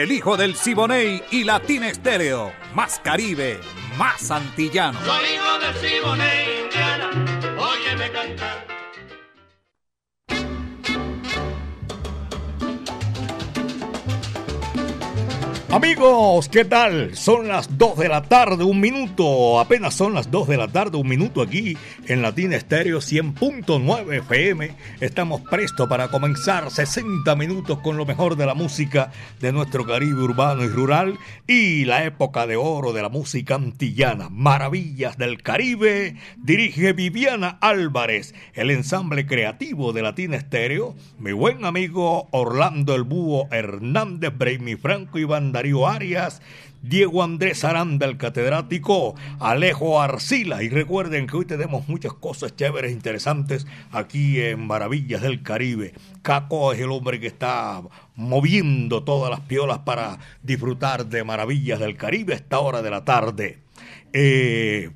El 0.00 0.12
hijo 0.12 0.38
del 0.38 0.56
Siboney 0.56 1.22
y 1.30 1.44
Latina 1.44 1.90
Estéreo. 1.90 2.54
Más 2.74 2.98
Caribe, 3.00 3.60
más 3.98 4.30
antillano. 4.30 4.98
Soy 5.04 5.34
hijo 5.34 5.58
del 5.58 5.74
Siboney, 5.74 6.62
Indiana. 6.64 7.10
Amigos, 15.72 16.48
¿qué 16.48 16.64
tal? 16.64 17.14
Son 17.14 17.46
las 17.46 17.78
2 17.78 17.96
de 17.98 18.08
la 18.08 18.22
tarde, 18.22 18.64
un 18.64 18.80
minuto. 18.80 19.60
Apenas 19.60 19.94
son 19.94 20.14
las 20.14 20.28
2 20.28 20.48
de 20.48 20.56
la 20.56 20.66
tarde, 20.66 20.98
un 20.98 21.06
minuto 21.06 21.40
aquí 21.40 21.76
en 22.08 22.22
Latina 22.22 22.56
Estéreo 22.56 22.98
100.9 22.98 24.18
FM. 24.18 24.74
Estamos 25.00 25.42
prestos 25.42 25.88
para 25.88 26.08
comenzar 26.08 26.72
60 26.72 27.36
minutos 27.36 27.78
con 27.78 27.96
lo 27.96 28.04
mejor 28.04 28.34
de 28.34 28.46
la 28.46 28.54
música 28.54 29.12
de 29.38 29.52
nuestro 29.52 29.86
Caribe 29.86 30.20
urbano 30.24 30.64
y 30.64 30.68
rural 30.68 31.16
y 31.46 31.84
la 31.84 32.04
época 32.04 32.48
de 32.48 32.56
oro 32.56 32.92
de 32.92 33.02
la 33.02 33.08
música 33.08 33.54
antillana. 33.54 34.28
Maravillas 34.28 35.18
del 35.18 35.40
Caribe. 35.40 36.16
Dirige 36.36 36.94
Viviana 36.94 37.58
Álvarez, 37.60 38.34
el 38.54 38.72
ensamble 38.72 39.24
creativo 39.24 39.92
de 39.92 40.02
Latina 40.02 40.36
Estéreo. 40.36 40.96
Mi 41.20 41.30
buen 41.30 41.64
amigo 41.64 42.26
Orlando 42.32 42.96
El 42.96 43.04
Búho 43.04 43.46
Hernández, 43.52 44.36
Braymi 44.36 44.74
Franco 44.74 45.20
y 45.20 45.24
Banda 45.24 45.59
Darío 45.60 45.86
Arias, 45.86 46.40
Diego 46.80 47.22
Andrés 47.22 47.64
Aranda, 47.64 48.06
el 48.06 48.16
catedrático, 48.16 49.14
Alejo 49.38 50.00
Arcila. 50.00 50.62
Y 50.62 50.70
recuerden 50.70 51.26
que 51.26 51.36
hoy 51.36 51.44
tenemos 51.44 51.86
muchas 51.86 52.14
cosas 52.14 52.56
chéveres, 52.56 52.92
interesantes 52.92 53.66
aquí 53.92 54.40
en 54.40 54.66
Maravillas 54.66 55.20
del 55.20 55.42
Caribe. 55.42 55.92
Caco 56.22 56.72
es 56.72 56.80
el 56.80 56.90
hombre 56.90 57.20
que 57.20 57.26
está 57.26 57.82
moviendo 58.14 59.04
todas 59.04 59.28
las 59.28 59.40
piolas 59.40 59.80
para 59.80 60.18
disfrutar 60.42 61.04
de 61.04 61.24
Maravillas 61.24 61.78
del 61.78 61.98
Caribe 61.98 62.32
a 62.32 62.36
esta 62.36 62.58
hora 62.60 62.80
de 62.80 62.90
la 62.90 63.04
tarde. 63.04 63.58
Eh, 64.14 64.88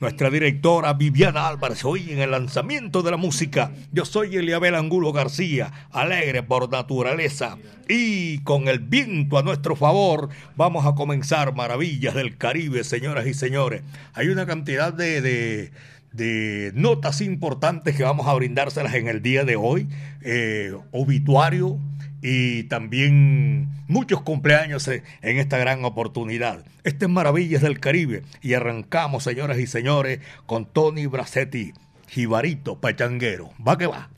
nuestra 0.00 0.30
directora 0.30 0.94
Viviana 0.94 1.46
Álvarez, 1.46 1.84
hoy 1.84 2.10
en 2.10 2.20
el 2.20 2.30
lanzamiento 2.30 3.02
de 3.02 3.10
la 3.10 3.18
música. 3.18 3.70
Yo 3.92 4.06
soy 4.06 4.34
Eliabel 4.34 4.74
Angulo 4.74 5.12
García, 5.12 5.88
alegre 5.90 6.42
por 6.42 6.70
naturaleza. 6.70 7.58
Y 7.86 8.38
con 8.38 8.68
el 8.68 8.78
viento 8.78 9.36
a 9.36 9.42
nuestro 9.42 9.76
favor, 9.76 10.30
vamos 10.56 10.86
a 10.86 10.94
comenzar 10.94 11.54
Maravillas 11.54 12.14
del 12.14 12.38
Caribe, 12.38 12.82
señoras 12.82 13.26
y 13.26 13.34
señores. 13.34 13.82
Hay 14.14 14.28
una 14.28 14.46
cantidad 14.46 14.94
de, 14.94 15.20
de, 16.12 16.72
notas 16.74 17.20
importantes 17.20 17.94
que 17.94 18.02
vamos 18.02 18.26
a 18.26 18.34
brindárselas 18.34 18.94
en 18.94 19.06
el 19.06 19.20
día 19.20 19.44
de 19.44 19.56
hoy. 19.56 19.86
Eh, 20.22 20.72
obituario 20.92 21.78
y 22.22 22.64
también 22.64 23.68
muchos 23.88 24.22
cumpleaños 24.22 24.88
en 24.88 25.02
esta 25.22 25.58
gran 25.58 25.84
oportunidad. 25.84 26.64
Este 26.84 27.06
es 27.06 27.10
Maravillas 27.10 27.62
del 27.62 27.80
Caribe 27.80 28.22
y 28.42 28.54
arrancamos, 28.54 29.24
señoras 29.24 29.58
y 29.58 29.66
señores, 29.66 30.20
con 30.46 30.66
Tony 30.66 31.06
Bracetti, 31.06 31.72
Jibarito 32.08 32.80
Pachanguero. 32.80 33.50
Va 33.66 33.78
que 33.78 33.86
va. 33.86 34.10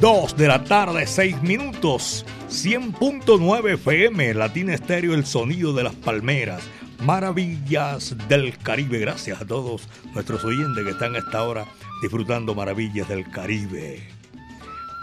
2 0.00 0.36
de 0.36 0.48
la 0.48 0.64
tarde, 0.64 1.06
6 1.06 1.42
minutos. 1.42 2.24
100.9 2.48 3.74
FM, 3.74 4.34
Latina 4.34 4.74
Estéreo, 4.74 5.14
el 5.14 5.24
sonido 5.24 5.72
de 5.72 5.84
las 5.84 5.94
palmeras. 5.94 6.62
Maravillas 7.00 8.16
del 8.28 8.56
Caribe. 8.58 8.98
Gracias 8.98 9.40
a 9.40 9.46
todos 9.46 9.88
nuestros 10.12 10.44
oyentes 10.44 10.84
que 10.84 10.90
están 10.90 11.14
a 11.14 11.18
esta 11.18 11.42
hora 11.42 11.66
disfrutando 12.02 12.54
Maravillas 12.54 13.08
del 13.08 13.28
Caribe. 13.30 14.13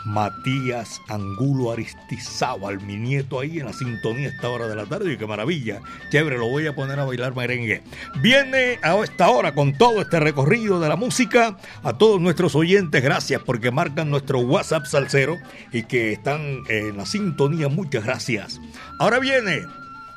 Matías 0.05 1.01
Angulo 1.09 1.71
Aristizábal, 1.71 2.81
mi 2.81 2.97
nieto 2.97 3.39
ahí 3.39 3.59
en 3.59 3.65
la 3.65 3.73
sintonía 3.73 4.27
a 4.27 4.31
esta 4.31 4.49
hora 4.49 4.67
de 4.67 4.75
la 4.75 4.85
tarde. 4.85 5.13
Y 5.13 5.17
qué 5.17 5.27
maravilla. 5.27 5.81
Chévere, 6.09 6.37
lo 6.37 6.49
voy 6.49 6.67
a 6.67 6.75
poner 6.75 6.99
a 6.99 7.05
bailar 7.05 7.35
merengue. 7.35 7.83
Viene 8.21 8.79
a 8.81 8.95
esta 9.03 9.29
hora 9.29 9.53
con 9.53 9.77
todo 9.77 10.01
este 10.01 10.19
recorrido 10.19 10.79
de 10.79 10.89
la 10.89 10.95
música. 10.95 11.57
A 11.83 11.97
todos 11.97 12.19
nuestros 12.19 12.55
oyentes, 12.55 13.03
gracias 13.03 13.41
porque 13.43 13.71
marcan 13.71 14.09
nuestro 14.09 14.39
WhatsApp 14.39 14.85
salsero 14.85 15.37
y 15.71 15.83
que 15.83 16.13
están 16.13 16.63
en 16.69 16.97
la 16.97 17.05
sintonía. 17.05 17.67
Muchas 17.69 18.03
gracias. 18.03 18.59
Ahora 18.99 19.19
viene 19.19 19.65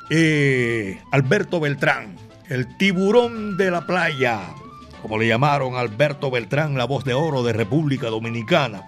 eh, 0.09 1.01
Alberto 1.11 1.59
Beltrán, 1.59 2.15
el 2.49 2.77
tiburón 2.77 3.57
de 3.57 3.71
la 3.71 3.85
playa. 3.85 4.41
Como 5.01 5.19
le 5.19 5.27
llamaron 5.27 5.75
Alberto 5.75 6.31
Beltrán, 6.31 6.77
la 6.77 6.85
voz 6.85 7.05
de 7.05 7.13
oro 7.13 7.43
de 7.43 7.53
República 7.53 8.07
Dominicana. 8.07 8.83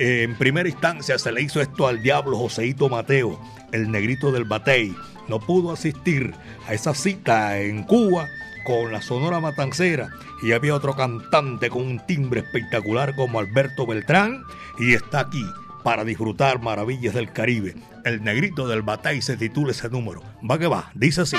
En 0.00 0.36
primera 0.36 0.68
instancia 0.68 1.18
se 1.18 1.32
le 1.32 1.42
hizo 1.42 1.60
esto 1.60 1.88
al 1.88 2.00
diablo 2.00 2.38
Joseito 2.38 2.88
Mateo, 2.88 3.40
el 3.72 3.90
negrito 3.90 4.30
del 4.30 4.44
Batey. 4.44 4.94
No 5.26 5.40
pudo 5.40 5.72
asistir 5.72 6.34
a 6.68 6.74
esa 6.74 6.94
cita 6.94 7.58
en 7.58 7.82
Cuba 7.82 8.28
con 8.64 8.92
la 8.92 9.02
Sonora 9.02 9.40
Matancera 9.40 10.10
y 10.40 10.52
había 10.52 10.76
otro 10.76 10.94
cantante 10.94 11.68
con 11.68 11.82
un 11.82 12.06
timbre 12.06 12.42
espectacular 12.42 13.16
como 13.16 13.40
Alberto 13.40 13.86
Beltrán 13.88 14.44
y 14.78 14.94
está 14.94 15.18
aquí 15.18 15.44
para 15.82 16.04
disfrutar 16.04 16.62
maravillas 16.62 17.14
del 17.14 17.32
Caribe. 17.32 17.74
El 18.04 18.22
negrito 18.22 18.68
del 18.68 18.82
Batey 18.82 19.20
se 19.20 19.36
titula 19.36 19.72
ese 19.72 19.88
número. 19.88 20.22
Va 20.48 20.60
que 20.60 20.68
va, 20.68 20.92
dice 20.94 21.22
así. 21.22 21.36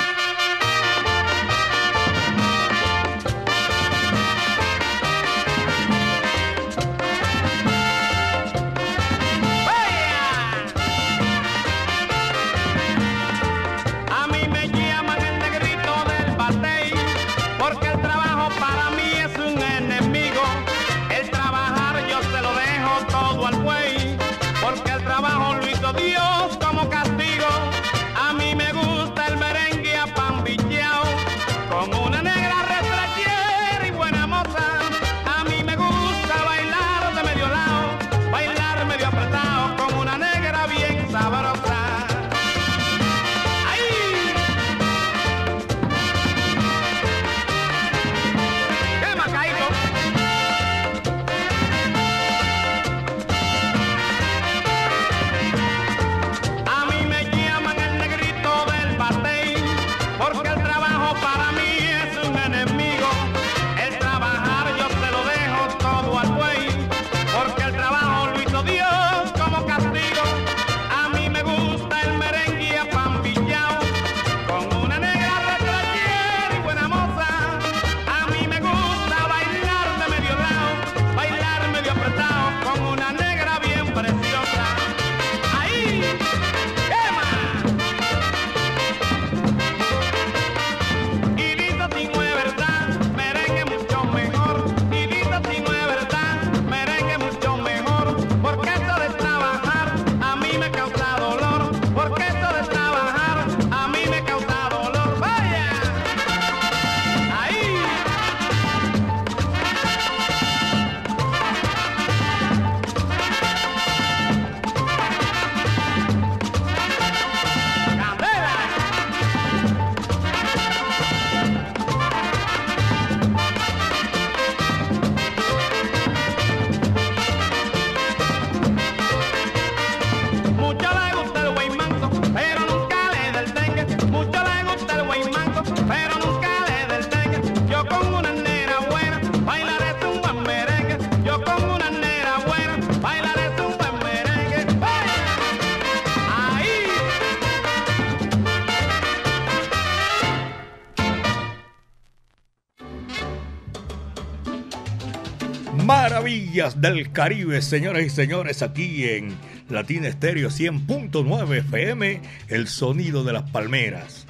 Del 156.60 157.10
Caribe, 157.10 157.62
señoras 157.62 158.02
y 158.02 158.10
señores, 158.10 158.60
aquí 158.60 159.04
en 159.04 159.34
Latina 159.70 160.08
Estéreo 160.08 160.50
100.9 160.50 161.56
FM, 161.56 162.20
el 162.48 162.68
sonido 162.68 163.24
de 163.24 163.32
las 163.32 163.50
palmeras. 163.50 164.26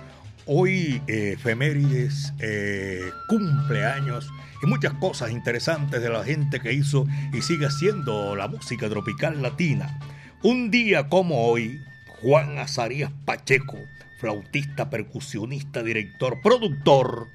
Hoy 0.47 1.03
eh, 1.09 1.33
efemérides, 1.35 2.33
eh, 2.39 3.11
cumpleaños 3.27 4.31
y 4.63 4.67
muchas 4.69 4.93
cosas 4.95 5.33
interesantes 5.33 6.01
de 6.01 6.09
la 6.09 6.23
gente 6.23 6.61
que 6.61 6.73
hizo 6.73 7.05
y 7.33 7.43
sigue 7.43 7.67
haciendo 7.67 8.37
la 8.37 8.47
música 8.47 8.89
tropical 8.89 9.43
latina. 9.43 9.99
Un 10.45 10.71
día 10.71 11.09
como 11.09 11.49
hoy, 11.49 11.81
Juan 12.21 12.59
Azarías 12.61 13.11
Pacheco, 13.25 13.77
flautista, 14.21 14.89
percusionista, 14.89 15.83
director, 15.83 16.41
productor, 16.45 17.27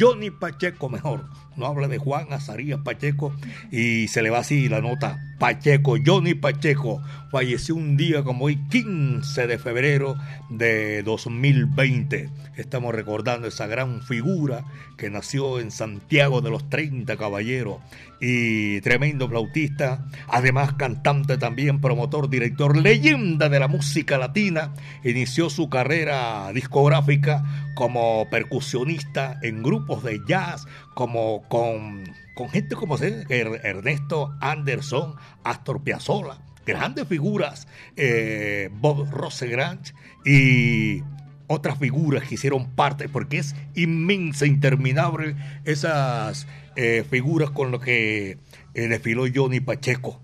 Johnny 0.00 0.30
Pacheco 0.30 0.88
mejor, 0.88 1.26
no 1.58 1.66
habla 1.66 1.88
de 1.88 1.98
Juan 1.98 2.32
Azarías 2.32 2.80
Pacheco 2.80 3.34
y 3.70 4.08
se 4.08 4.22
le 4.22 4.30
va 4.30 4.38
así 4.38 4.68
la 4.68 4.80
nota. 4.80 5.24
Pacheco, 5.38 5.96
Johnny 6.04 6.34
Pacheco, 6.34 7.00
falleció 7.30 7.76
un 7.76 7.96
día 7.96 8.24
como 8.24 8.46
hoy, 8.46 8.56
15 8.70 9.46
de 9.46 9.58
febrero 9.58 10.16
de 10.50 11.02
2020. 11.04 12.28
Estamos 12.56 12.92
recordando 12.92 13.46
esa 13.46 13.68
gran 13.68 14.02
figura 14.02 14.64
que 14.96 15.10
nació 15.10 15.60
en 15.60 15.70
Santiago 15.70 16.40
de 16.40 16.50
los 16.50 16.68
30 16.68 17.16
Caballeros 17.16 17.78
y 18.20 18.80
tremendo 18.80 19.28
flautista, 19.28 20.06
además 20.26 20.72
cantante 20.72 21.38
también, 21.38 21.80
promotor, 21.80 22.28
director, 22.28 22.76
leyenda 22.76 23.48
de 23.48 23.60
la 23.60 23.68
música 23.68 24.18
latina. 24.18 24.74
Inició 25.04 25.50
su 25.50 25.70
carrera 25.70 26.50
discográfica 26.52 27.44
como 27.76 28.28
percusionista 28.28 29.38
en 29.42 29.62
grupos 29.62 30.02
de 30.02 30.20
jazz, 30.26 30.66
como 30.98 31.44
con, 31.46 32.12
gente 32.50 32.74
como 32.74 32.98
Ernesto 32.98 34.34
Anderson, 34.40 35.14
Astor 35.44 35.80
Piazzolla, 35.84 36.38
grandes 36.66 37.06
figuras, 37.06 37.68
eh, 37.94 38.68
Bob 38.72 39.08
Rosegrant 39.08 39.90
y 40.26 41.04
otras 41.46 41.78
figuras 41.78 42.24
que 42.24 42.34
hicieron 42.34 42.74
parte, 42.74 43.08
porque 43.08 43.38
es 43.38 43.54
inmensa, 43.76 44.44
interminable 44.44 45.36
esas 45.64 46.48
eh, 46.74 47.04
figuras 47.08 47.50
con 47.50 47.70
lo 47.70 47.78
que 47.78 48.38
eh, 48.74 48.88
desfiló 48.88 49.26
Johnny 49.32 49.60
Pacheco. 49.60 50.20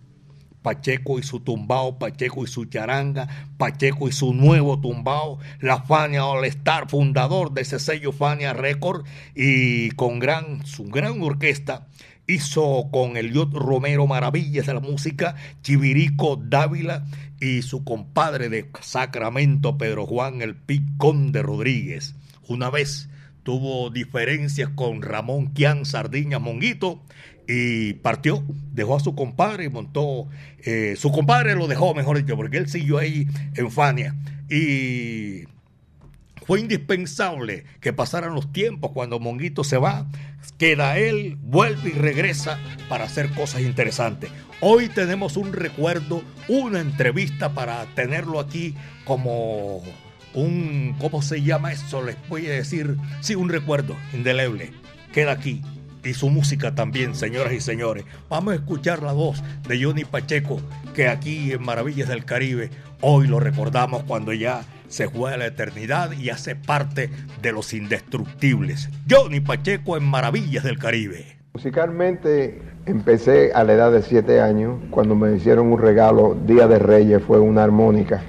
Pacheco 0.64 1.18
y 1.18 1.22
su 1.22 1.40
tumbao, 1.40 1.98
Pacheco 1.98 2.42
y 2.42 2.46
su 2.46 2.64
charanga, 2.64 3.28
Pacheco 3.58 4.08
y 4.08 4.12
su 4.12 4.32
nuevo 4.32 4.80
tumbao, 4.80 5.38
la 5.60 5.82
Fania 5.82 6.24
All 6.24 6.46
Star, 6.46 6.88
fundador 6.88 7.52
de 7.52 7.60
ese 7.60 7.78
sello 7.78 8.12
Fania 8.12 8.54
Record, 8.54 9.04
y 9.34 9.90
con 9.90 10.18
gran, 10.18 10.64
su 10.64 10.84
gran 10.84 11.20
orquesta 11.20 11.86
hizo 12.26 12.88
con 12.90 13.18
Eliot 13.18 13.52
Romero 13.52 14.06
maravillas 14.06 14.64
de 14.64 14.72
la 14.72 14.80
música, 14.80 15.34
Chivirico 15.62 16.36
Dávila 16.42 17.04
y 17.42 17.60
su 17.60 17.84
compadre 17.84 18.48
de 18.48 18.70
Sacramento, 18.80 19.76
Pedro 19.76 20.06
Juan 20.06 20.40
el 20.40 20.56
Picón 20.56 21.30
de 21.30 21.42
Rodríguez. 21.42 22.14
Una 22.48 22.70
vez 22.70 23.10
tuvo 23.44 23.90
diferencias 23.90 24.70
con 24.70 25.02
Ramón 25.02 25.52
Quian 25.52 25.84
Sardiña 25.84 26.40
Monguito 26.40 27.00
y 27.46 27.92
partió, 27.94 28.42
dejó 28.72 28.96
a 28.96 29.00
su 29.00 29.14
compadre 29.14 29.64
y 29.64 29.68
montó, 29.68 30.28
eh, 30.64 30.96
su 30.96 31.12
compadre 31.12 31.54
lo 31.54 31.68
dejó, 31.68 31.94
mejor 31.94 32.16
dicho, 32.16 32.36
porque 32.36 32.56
él 32.56 32.68
siguió 32.68 32.98
ahí 32.98 33.28
en 33.54 33.70
Fania. 33.70 34.16
Y 34.50 35.44
fue 36.46 36.60
indispensable 36.60 37.64
que 37.80 37.92
pasaran 37.92 38.34
los 38.34 38.50
tiempos 38.52 38.92
cuando 38.92 39.20
Monguito 39.20 39.62
se 39.62 39.76
va, 39.76 40.06
queda 40.58 40.98
él, 40.98 41.36
vuelve 41.42 41.90
y 41.90 41.92
regresa 41.92 42.58
para 42.88 43.04
hacer 43.04 43.30
cosas 43.30 43.60
interesantes. 43.60 44.30
Hoy 44.60 44.88
tenemos 44.88 45.36
un 45.36 45.52
recuerdo, 45.52 46.22
una 46.48 46.80
entrevista 46.80 47.52
para 47.52 47.84
tenerlo 47.94 48.40
aquí 48.40 48.74
como 49.04 49.82
un, 50.34 50.96
¿cómo 51.00 51.22
se 51.22 51.42
llama 51.42 51.72
eso? 51.72 52.02
Les 52.02 52.16
voy 52.28 52.46
a 52.46 52.52
decir, 52.52 52.96
sí, 53.20 53.34
un 53.34 53.48
recuerdo 53.48 53.96
indeleble. 54.12 54.72
Queda 55.12 55.32
aquí. 55.32 55.62
Y 56.04 56.12
su 56.12 56.28
música 56.28 56.74
también, 56.74 57.14
señoras 57.14 57.54
y 57.54 57.60
señores. 57.60 58.04
Vamos 58.28 58.52
a 58.52 58.56
escuchar 58.56 59.02
la 59.02 59.12
voz 59.12 59.42
de 59.66 59.82
Johnny 59.82 60.04
Pacheco, 60.04 60.60
que 60.94 61.08
aquí 61.08 61.52
en 61.52 61.62
Maravillas 61.62 62.08
del 62.08 62.26
Caribe, 62.26 62.68
hoy 63.00 63.26
lo 63.26 63.40
recordamos 63.40 64.02
cuando 64.02 64.34
ya 64.34 64.64
se 64.88 65.06
juega 65.06 65.38
la 65.38 65.46
eternidad 65.46 66.12
y 66.12 66.28
hace 66.28 66.56
parte 66.56 67.08
de 67.40 67.52
los 67.52 67.72
indestructibles. 67.72 68.90
Johnny 69.08 69.40
Pacheco 69.40 69.96
en 69.96 70.04
Maravillas 70.04 70.62
del 70.62 70.78
Caribe. 70.78 71.38
Musicalmente 71.54 72.60
empecé 72.84 73.52
a 73.54 73.64
la 73.64 73.72
edad 73.72 73.92
de 73.92 74.02
7 74.02 74.40
años, 74.40 74.78
cuando 74.90 75.14
me 75.14 75.34
hicieron 75.34 75.72
un 75.72 75.80
regalo, 75.80 76.36
Día 76.46 76.68
de 76.68 76.78
Reyes, 76.78 77.22
fue 77.22 77.40
una 77.40 77.64
armónica. 77.64 78.22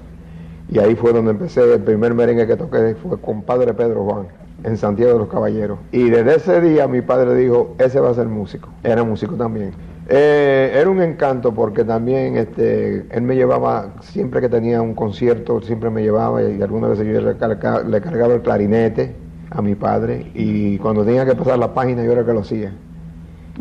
Y 0.69 0.79
ahí 0.79 0.95
fue 0.95 1.13
donde 1.13 1.31
empecé, 1.31 1.73
el 1.73 1.81
primer 1.81 2.13
merengue 2.13 2.47
que 2.47 2.55
toqué 2.55 2.95
fue 2.95 3.19
con 3.19 3.43
Padre 3.43 3.73
Pedro 3.73 4.03
Juan, 4.03 4.27
en 4.63 4.77
Santiago 4.77 5.13
de 5.13 5.19
los 5.19 5.29
Caballeros. 5.29 5.79
Y 5.91 6.09
desde 6.09 6.35
ese 6.35 6.61
día 6.61 6.87
mi 6.87 7.01
padre 7.01 7.35
dijo, 7.35 7.75
ese 7.77 7.99
va 7.99 8.09
a 8.09 8.13
ser 8.13 8.27
músico. 8.27 8.69
Era 8.83 9.03
músico 9.03 9.35
también. 9.35 9.71
Eh, 10.07 10.71
era 10.75 10.89
un 10.89 11.01
encanto 11.01 11.53
porque 11.53 11.83
también 11.83 12.37
este, 12.37 13.05
él 13.09 13.21
me 13.23 13.35
llevaba, 13.35 13.93
siempre 14.01 14.39
que 14.39 14.49
tenía 14.49 14.81
un 14.81 14.93
concierto, 14.93 15.61
siempre 15.61 15.89
me 15.89 16.03
llevaba 16.03 16.43
y 16.43 16.61
algunas 16.61 16.91
veces 16.91 17.07
yo 17.07 17.21
le, 17.21 17.37
carga, 17.37 17.81
le 17.81 18.01
cargaba 18.01 18.35
el 18.35 18.41
clarinete 18.41 19.15
a 19.49 19.61
mi 19.61 19.73
padre 19.73 20.31
y 20.35 20.77
cuando 20.77 21.03
tenía 21.03 21.25
que 21.25 21.35
pasar 21.35 21.57
la 21.57 21.73
página 21.73 22.03
yo 22.03 22.11
era 22.11 22.21
el 22.21 22.27
que 22.27 22.33
lo 22.33 22.41
hacía. 22.41 22.71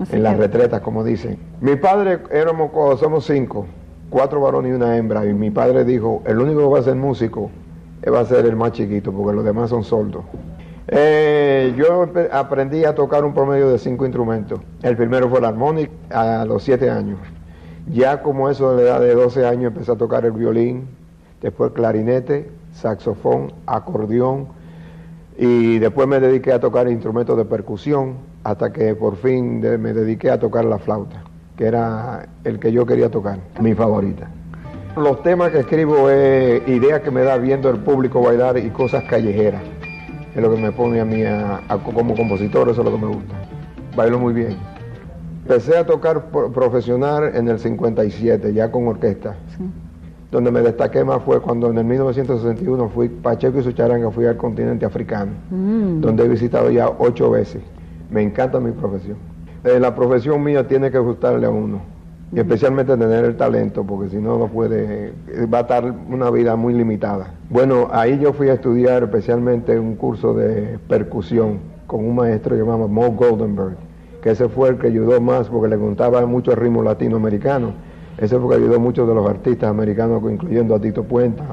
Así 0.00 0.16
en 0.16 0.22
las 0.22 0.36
retretas, 0.36 0.80
como 0.80 1.04
dicen. 1.04 1.38
Mi 1.60 1.76
padre, 1.76 2.18
éramos, 2.30 2.72
somos 2.98 3.24
cinco, 3.24 3.66
cuatro 4.14 4.40
varones 4.40 4.70
y 4.70 4.74
una 4.76 4.96
hembra, 4.96 5.26
y 5.26 5.34
mi 5.34 5.50
padre 5.50 5.84
dijo, 5.84 6.22
el 6.24 6.38
único 6.38 6.60
que 6.60 6.66
va 6.68 6.78
a 6.78 6.82
ser 6.84 6.94
músico 6.94 7.50
eh, 8.00 8.10
va 8.10 8.20
a 8.20 8.24
ser 8.24 8.46
el 8.46 8.54
más 8.54 8.70
chiquito, 8.70 9.10
porque 9.10 9.34
los 9.34 9.44
demás 9.44 9.70
son 9.70 9.82
sordos. 9.82 10.24
Eh, 10.86 11.74
yo 11.76 12.08
aprendí 12.30 12.84
a 12.84 12.94
tocar 12.94 13.24
un 13.24 13.34
promedio 13.34 13.68
de 13.70 13.76
cinco 13.76 14.04
instrumentos. 14.04 14.60
El 14.84 14.96
primero 14.96 15.28
fue 15.28 15.40
el 15.40 15.44
armónico 15.46 15.92
a 16.10 16.44
los 16.44 16.62
siete 16.62 16.88
años. 16.90 17.18
Ya 17.88 18.22
como 18.22 18.48
eso 18.48 18.76
de 18.76 18.84
la 18.84 18.90
edad 18.90 19.00
de 19.00 19.14
12 19.16 19.46
años 19.46 19.72
empecé 19.72 19.90
a 19.90 19.96
tocar 19.96 20.24
el 20.24 20.30
violín, 20.30 20.86
después 21.42 21.72
clarinete, 21.72 22.48
saxofón, 22.72 23.52
acordeón, 23.66 24.46
y 25.36 25.80
después 25.80 26.06
me 26.06 26.20
dediqué 26.20 26.52
a 26.52 26.60
tocar 26.60 26.88
instrumentos 26.88 27.36
de 27.36 27.46
percusión 27.46 28.14
hasta 28.44 28.72
que 28.72 28.94
por 28.94 29.16
fin 29.16 29.58
me 29.60 29.92
dediqué 29.92 30.30
a 30.30 30.38
tocar 30.38 30.66
la 30.66 30.78
flauta, 30.78 31.23
que 31.56 31.66
era 31.66 32.26
el 32.44 32.58
que 32.58 32.72
yo 32.72 32.84
quería 32.86 33.10
tocar, 33.10 33.38
mi 33.60 33.74
favorita. 33.74 34.28
Los 34.96 35.22
temas 35.22 35.50
que 35.50 35.60
escribo 35.60 36.08
es 36.10 36.66
ideas 36.68 37.00
que 37.00 37.10
me 37.10 37.22
da 37.22 37.36
viendo 37.36 37.68
el 37.70 37.78
público 37.78 38.22
bailar 38.22 38.58
y 38.58 38.70
cosas 38.70 39.04
callejeras. 39.04 39.62
Es 40.34 40.42
lo 40.42 40.52
que 40.54 40.60
me 40.60 40.72
pone 40.72 41.00
a 41.00 41.04
mí 41.04 41.22
a- 41.24 41.60
a- 41.68 41.78
como 41.78 42.14
compositor, 42.16 42.68
eso 42.68 42.80
es 42.80 42.84
lo 42.90 42.96
que 42.96 43.04
me 43.06 43.12
gusta. 43.12 43.34
Bailo 43.96 44.18
muy 44.18 44.32
bien. 44.32 44.56
Empecé 45.42 45.76
a 45.76 45.84
tocar 45.84 46.26
pro- 46.30 46.50
profesional 46.52 47.32
en 47.34 47.48
el 47.48 47.58
57, 47.58 48.52
ya 48.52 48.70
con 48.70 48.86
orquesta. 48.88 49.34
Donde 50.30 50.50
me 50.50 50.60
destaqué 50.62 51.04
más 51.04 51.22
fue 51.22 51.40
cuando 51.40 51.70
en 51.70 51.78
el 51.78 51.84
1961 51.84 52.88
fui, 52.88 53.08
Pacheco 53.08 53.60
y 53.60 53.62
su 53.62 53.72
charanga, 53.72 54.10
fui 54.10 54.26
al 54.26 54.36
continente 54.36 54.84
africano, 54.84 55.30
Mm. 55.50 56.00
donde 56.00 56.24
he 56.24 56.28
visitado 56.28 56.70
ya 56.70 56.88
ocho 56.98 57.30
veces. 57.30 57.62
Me 58.10 58.22
encanta 58.22 58.58
mi 58.58 58.72
profesión. 58.72 59.16
Eh, 59.64 59.80
la 59.80 59.94
profesión 59.94 60.42
mía 60.42 60.68
tiene 60.68 60.90
que 60.90 60.98
gustarle 60.98 61.46
a 61.46 61.50
uno, 61.50 61.80
y 62.32 62.38
especialmente 62.38 62.98
tener 62.98 63.24
el 63.24 63.34
talento, 63.34 63.82
porque 63.82 64.10
si 64.10 64.18
no, 64.18 64.36
no 64.36 64.48
puede, 64.48 65.14
eh, 65.28 65.46
va 65.46 65.58
a 65.58 65.60
estar 65.62 65.90
una 66.10 66.30
vida 66.30 66.54
muy 66.54 66.74
limitada. 66.74 67.32
Bueno, 67.48 67.88
ahí 67.90 68.18
yo 68.18 68.34
fui 68.34 68.50
a 68.50 68.54
estudiar 68.54 69.04
especialmente 69.04 69.78
un 69.78 69.96
curso 69.96 70.34
de 70.34 70.78
percusión 70.86 71.60
con 71.86 72.04
un 72.04 72.14
maestro 72.14 72.54
llamado 72.54 72.88
Mo 72.88 73.10
Goldenberg, 73.12 73.76
que 74.20 74.32
ese 74.32 74.50
fue 74.50 74.68
el 74.68 74.76
que 74.76 74.88
ayudó 74.88 75.18
más 75.22 75.48
porque 75.48 75.68
le 75.68 75.78
contaba 75.78 76.26
muchos 76.26 76.58
ritmos 76.58 76.84
latinoamericanos. 76.84 77.72
Ese 78.18 78.38
fue 78.38 78.56
el 78.56 78.60
que 78.60 78.66
ayudó 78.66 78.80
muchos 78.80 79.08
de 79.08 79.14
los 79.14 79.26
artistas 79.26 79.70
americanos, 79.70 80.22
incluyendo 80.30 80.74
a 80.74 80.80
Tito 80.80 81.04
Puenta. 81.04 81.44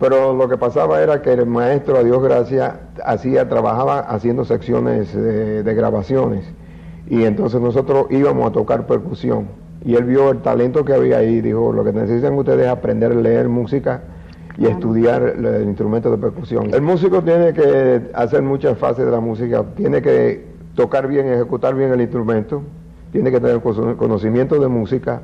Pero 0.00 0.34
lo 0.34 0.48
que 0.48 0.56
pasaba 0.56 1.00
era 1.00 1.22
que 1.22 1.32
el 1.32 1.46
maestro, 1.46 1.98
a 1.98 2.02
Dios 2.02 2.20
gracias, 2.20 2.74
hacía, 3.04 3.48
trabajaba 3.48 4.00
haciendo 4.00 4.44
secciones 4.44 5.14
de, 5.14 5.62
de 5.62 5.74
grabaciones. 5.74 6.44
Y 7.10 7.24
entonces 7.24 7.60
nosotros 7.60 8.06
íbamos 8.10 8.50
a 8.50 8.52
tocar 8.52 8.86
percusión. 8.86 9.46
Y 9.84 9.94
él 9.94 10.04
vio 10.04 10.30
el 10.30 10.38
talento 10.38 10.84
que 10.84 10.92
había 10.92 11.18
ahí 11.18 11.36
y 11.36 11.40
dijo, 11.40 11.72
lo 11.72 11.84
que 11.84 11.92
necesitan 11.92 12.34
ustedes 12.34 12.66
es 12.66 12.68
aprender 12.68 13.12
a 13.12 13.14
leer 13.14 13.48
música 13.48 14.02
y 14.58 14.66
estudiar 14.66 15.22
el 15.22 15.68
instrumento 15.68 16.10
de 16.10 16.18
percusión. 16.18 16.74
El 16.74 16.82
músico 16.82 17.22
tiene 17.22 17.52
que 17.52 18.02
hacer 18.12 18.42
muchas 18.42 18.76
fases 18.76 19.06
de 19.06 19.10
la 19.10 19.20
música, 19.20 19.64
tiene 19.76 20.02
que 20.02 20.44
tocar 20.74 21.06
bien, 21.06 21.28
ejecutar 21.28 21.74
bien 21.76 21.92
el 21.92 22.00
instrumento, 22.00 22.62
tiene 23.12 23.30
que 23.30 23.40
tener 23.40 23.60
cono- 23.60 23.96
conocimiento 23.96 24.60
de 24.60 24.68
música 24.68 25.22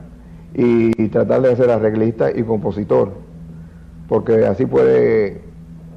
y, 0.55 1.09
tratar 1.09 1.43
de 1.43 1.55
ser 1.57 1.71
arreglista 1.71 2.31
y 2.31 2.45
compositor, 2.45 3.11
porque 4.09 4.47
así 4.47 4.67
puede 4.67 5.41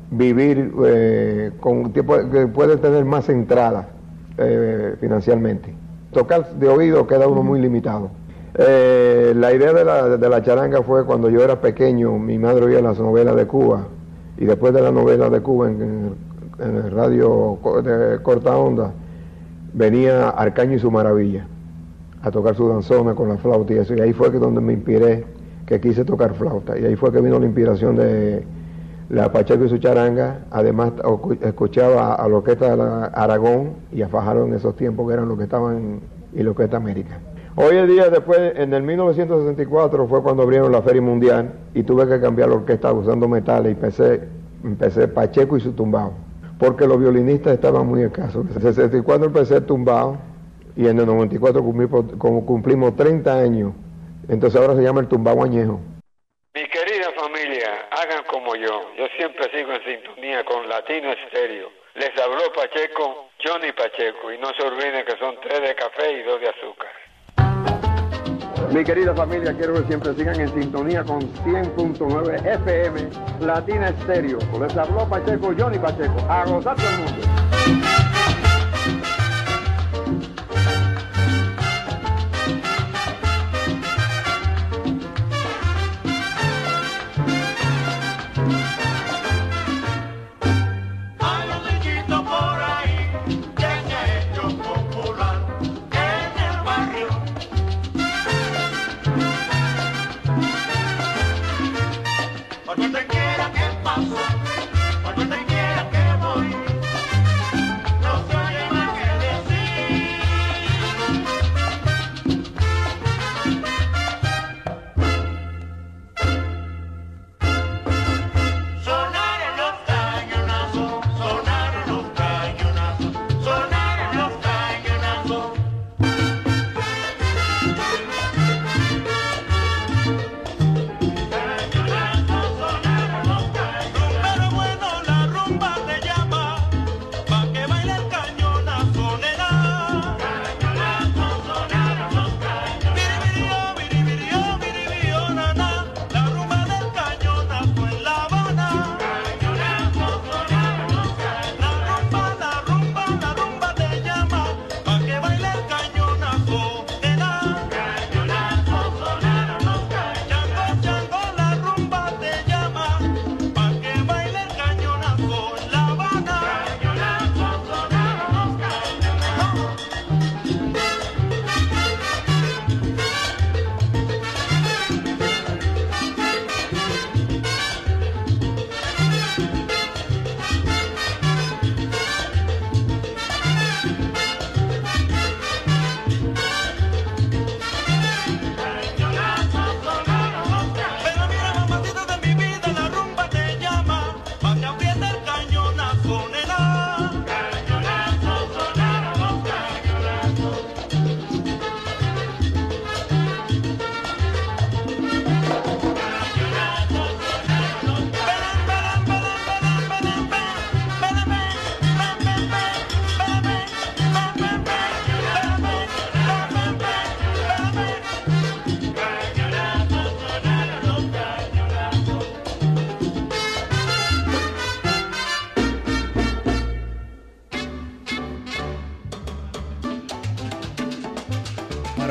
vivir 0.10 0.74
eh, 0.86 1.52
con 1.60 1.92
puede, 1.92 2.30
que 2.30 2.48
puede 2.48 2.78
tener 2.78 3.06
más 3.06 3.30
entrada 3.30 3.90
eh, 4.38 4.96
financieramente. 5.00 5.74
Tocar 6.12 6.50
de 6.54 6.68
oído 6.68 7.08
queda 7.08 7.28
uno 7.28 7.44
muy 7.44 7.60
limitado. 7.60 8.10
Eh, 8.56 9.34
la 9.36 9.54
idea 9.54 9.74
de 9.74 9.86
la, 9.86 10.18
de 10.18 10.30
la 10.30 10.42
charanga 10.42 10.82
fue 10.82 11.06
cuando 11.06 11.30
yo 11.30 11.44
era 11.44 11.62
pequeño, 11.62 12.18
mi 12.18 12.40
madre 12.40 12.66
oía 12.66 12.82
las 12.82 13.00
novelas 13.00 13.36
de 13.36 13.46
Cuba 13.46 13.88
y 14.38 14.46
después 14.46 14.74
de 14.74 14.82
las 14.82 14.94
novelas 14.94 15.32
de 15.32 15.42
Cuba 15.42 15.70
en, 15.70 16.16
el, 16.60 16.92
radio 16.92 17.60
de 17.84 18.20
corta 18.24 18.58
onda 18.58 18.92
venía 19.74 20.30
Arcaño 20.30 20.74
y 20.74 20.80
su 20.80 20.90
maravilla 20.90 21.46
a 22.24 22.32
tocar 22.32 22.56
su 22.56 22.68
danzona 22.68 23.14
con 23.14 23.30
la 23.30 23.38
flauta 23.38 23.74
y 23.74 23.78
eso 23.78 23.94
y 23.94 24.02
ahí 24.02 24.14
fue 24.14 24.32
que 24.32 24.40
donde 24.40 24.60
me 24.60 24.74
inspiré 24.74 25.24
que 25.68 25.80
quise 25.80 26.04
tocar 26.04 26.34
flauta 26.34 26.78
y 26.80 26.86
ahí 26.86 26.96
fue 26.96 27.12
que 27.12 27.22
vino 27.22 27.40
la 27.40 27.46
inspiración 27.46 27.96
de 27.96 28.44
la 29.10 29.32
Pacheco 29.32 29.66
y 29.66 29.70
su 29.70 29.78
charanga 29.78 30.42
además 30.52 30.94
escuchaba 31.42 32.16
a 32.16 32.28
la 32.28 32.36
orquesta 32.36 32.72
de 32.72 32.78
la 32.78 33.06
Aragón 33.06 33.74
y 33.92 34.02
a 34.02 34.10
Fajardo 34.10 34.46
en 34.46 34.54
esos 34.54 34.76
tiempos 34.76 35.08
que 35.08 35.14
eran 35.14 35.28
los 35.28 35.38
que 35.38 35.46
estaban 35.46 36.02
y 36.34 36.44
la 36.44 36.50
orquesta 36.50 36.78
América 36.78 37.20
Hoy 37.60 37.76
en 37.76 37.88
día, 37.88 38.12
después, 38.12 38.54
en 38.56 38.72
el 38.72 38.84
1964 38.84 40.08
fue 40.08 40.22
cuando 40.22 40.44
abrieron 40.44 40.72
la 40.72 40.84
Feria 40.84 41.02
Mundial 41.02 41.54
y 41.74 41.82
tuve 41.82 42.08
que 42.08 42.22
cambiar 42.22 42.50
la 42.50 42.56
orquesta 42.58 42.94
usando 42.94 43.28
metales 43.28 43.72
y 43.72 43.74
empecé, 43.74 44.22
empecé 44.64 45.08
Pacheco 45.08 45.58
y 45.58 45.62
su 45.62 45.72
tumbao, 45.72 46.14
porque 46.60 46.86
los 46.86 47.00
violinistas 47.00 47.54
estaban 47.54 47.88
muy 47.88 48.04
escasos. 48.04 48.46
En 48.52 48.58
el 48.58 48.62
64 48.62 49.26
empecé 49.26 49.62
tumbao 49.62 50.20
y 50.76 50.86
en 50.86 51.00
el 51.00 51.08
94 51.08 51.64
cumplimos, 51.64 52.06
cumplimos 52.20 52.96
30 52.96 53.40
años, 53.40 53.74
entonces 54.30 54.62
ahora 54.62 54.76
se 54.76 54.84
llama 54.84 55.00
el 55.00 55.08
tumbao 55.08 55.44
añejo. 55.44 55.80
Mi 56.54 56.62
querida 56.70 57.08
familia, 57.16 57.88
hagan 57.90 58.24
como 58.30 58.47
yo. 58.60 58.82
Siempre 59.16 59.50
sigo 59.52 59.72
en 59.74 59.84
sintonía 59.84 60.44
con 60.44 60.68
Latino 60.68 61.12
Estéreo. 61.12 61.72
Les 61.96 62.12
habló 62.20 62.52
Pacheco, 62.54 63.30
Johnny 63.44 63.72
Pacheco, 63.72 64.32
y 64.32 64.38
no 64.38 64.54
se 64.54 64.64
olviden 64.64 65.06
que 65.06 65.18
son 65.18 65.40
tres 65.42 65.62
de 65.62 65.76
café 65.76 66.12
y 66.12 66.24
dos 66.24 66.40
de 66.40 66.50
azúcar. 66.50 66.92
Mi 68.72 68.84
querida 68.84 69.16
familia, 69.16 69.54
quiero 69.58 69.76
que 69.76 69.84
siempre 69.84 70.14
sigan 70.14 70.40
en 70.40 70.50
sintonía 70.50 71.04
con 71.04 71.22
100.9 71.22 72.46
FM 72.46 73.10
Latina 73.40 73.90
Estéreo. 73.90 74.40
Les 74.60 74.78
habló 74.78 75.08
Pacheco, 75.10 75.54
Johnny 75.58 75.80
Pacheco. 75.80 76.20
A 76.30 76.46
gozar 76.46 76.76
el 76.78 77.00
mundo. 77.00 77.87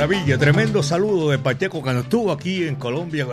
Maravilla, 0.07 0.38
tremendo 0.38 0.85
saludo 0.85 1.31
de 1.31 1.38
Pacheco 1.40 1.83
cuando 1.83 2.03
estuvo 2.03 2.31
aquí 2.31 2.62
en 2.62 2.77
Colombia, 2.77 3.27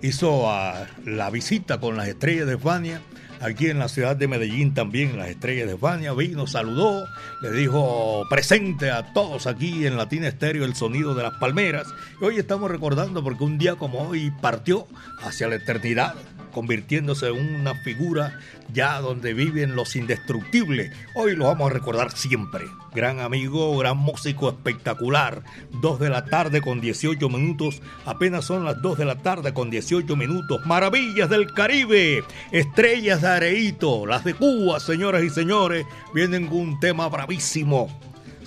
hizo 0.00 0.50
ah, 0.50 0.86
la 1.04 1.28
visita 1.28 1.80
con 1.80 1.98
las 1.98 2.08
estrellas 2.08 2.46
de 2.46 2.56
Fania, 2.56 3.02
aquí 3.42 3.66
en 3.66 3.78
la 3.78 3.88
ciudad 3.88 4.16
de 4.16 4.26
Medellín 4.26 4.72
también, 4.72 5.18
las 5.18 5.28
estrellas 5.28 5.68
de 5.68 5.76
Fania, 5.76 6.14
vino, 6.14 6.46
saludó, 6.46 7.04
le 7.42 7.50
dijo 7.50 8.24
presente 8.30 8.90
a 8.90 9.12
todos 9.12 9.46
aquí 9.46 9.84
en 9.86 9.98
Latina 9.98 10.28
Estéreo 10.28 10.64
el 10.64 10.74
sonido 10.74 11.14
de 11.14 11.24
las 11.24 11.34
palmeras. 11.34 11.86
Hoy 12.22 12.38
estamos 12.38 12.70
recordando 12.70 13.22
porque 13.22 13.44
un 13.44 13.58
día 13.58 13.74
como 13.74 14.08
hoy 14.08 14.32
partió 14.40 14.86
hacia 15.20 15.48
la 15.48 15.56
eternidad 15.56 16.14
convirtiéndose 16.50 17.28
en 17.28 17.60
una 17.60 17.74
figura 17.74 18.38
ya 18.72 19.00
donde 19.00 19.34
viven 19.34 19.76
los 19.76 19.96
indestructibles. 19.96 20.92
Hoy 21.14 21.36
lo 21.36 21.46
vamos 21.46 21.70
a 21.70 21.74
recordar 21.74 22.12
siempre. 22.12 22.64
Gran 22.94 23.20
amigo, 23.20 23.76
gran 23.78 23.96
músico 23.96 24.48
espectacular. 24.48 25.42
2 25.80 26.00
de 26.00 26.10
la 26.10 26.24
tarde 26.24 26.60
con 26.60 26.80
18 26.80 27.28
minutos. 27.28 27.80
Apenas 28.04 28.44
son 28.44 28.64
las 28.64 28.80
2 28.82 28.98
de 28.98 29.04
la 29.04 29.16
tarde 29.16 29.52
con 29.54 29.70
18 29.70 30.16
minutos. 30.16 30.64
Maravillas 30.66 31.30
del 31.30 31.52
Caribe. 31.52 32.24
Estrellas 32.52 33.22
de 33.22 33.28
Areito. 33.28 34.06
Las 34.06 34.24
de 34.24 34.34
Cuba, 34.34 34.80
señoras 34.80 35.22
y 35.22 35.30
señores. 35.30 35.86
Vienen 36.14 36.46
con 36.46 36.58
un 36.58 36.80
tema 36.80 37.08
bravísimo. 37.08 37.88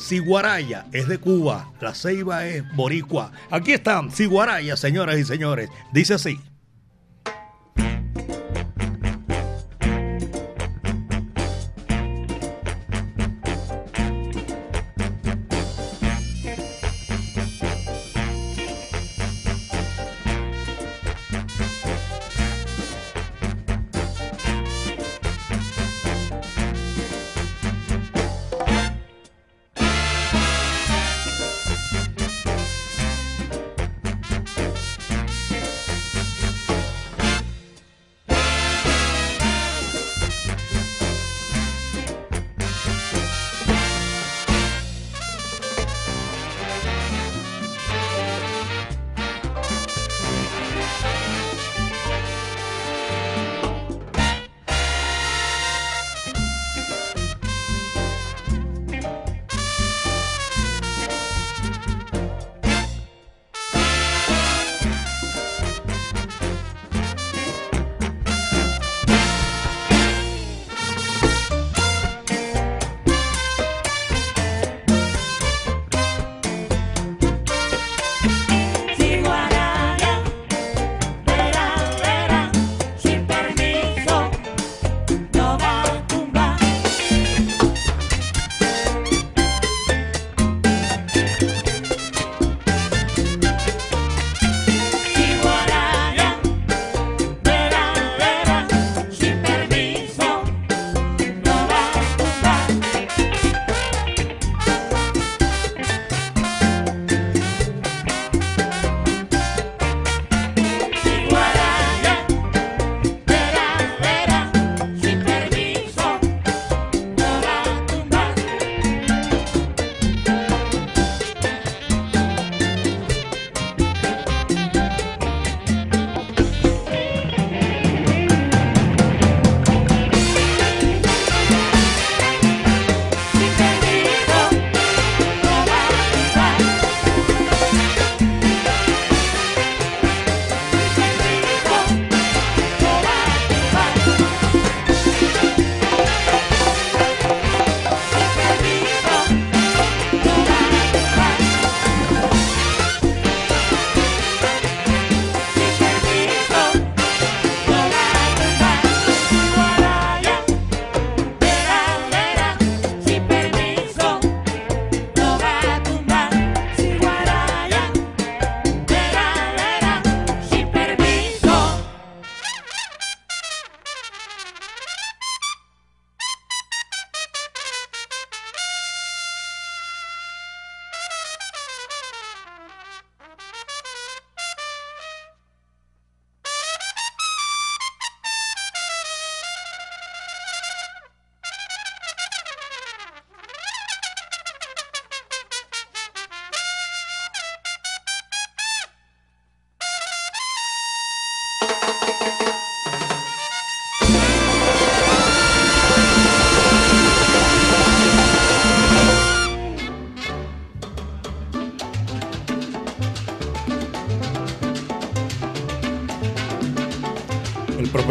Siguaraya 0.02 0.88
es 0.92 1.08
de 1.08 1.20
Cuba, 1.20 1.72
la 1.80 1.94
Ceiba 1.94 2.48
es 2.48 2.64
boricua. 2.76 3.32
Aquí 3.52 3.74
están, 3.74 4.12
Siguaraya, 4.12 4.76
señoras 4.76 5.20
y 5.20 5.24
señores. 5.24 5.70
Dice 5.94 6.16
así. 6.16 6.40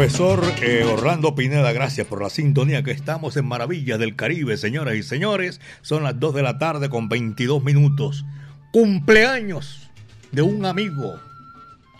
Profesor 0.01 0.43
eh, 0.63 0.83
Orlando 0.83 1.35
Pineda, 1.35 1.71
gracias 1.73 2.07
por 2.07 2.23
la 2.23 2.31
sintonía 2.31 2.81
que 2.81 2.89
estamos 2.89 3.37
en 3.37 3.45
Maravillas 3.45 3.99
del 3.99 4.15
Caribe, 4.15 4.57
señoras 4.57 4.95
y 4.95 5.03
señores. 5.03 5.61
Son 5.83 6.01
las 6.01 6.19
2 6.19 6.33
de 6.33 6.41
la 6.41 6.57
tarde 6.57 6.89
con 6.89 7.07
22 7.07 7.63
minutos. 7.63 8.25
Cumpleaños 8.71 9.91
de 10.31 10.41
un 10.41 10.65
amigo, 10.65 11.19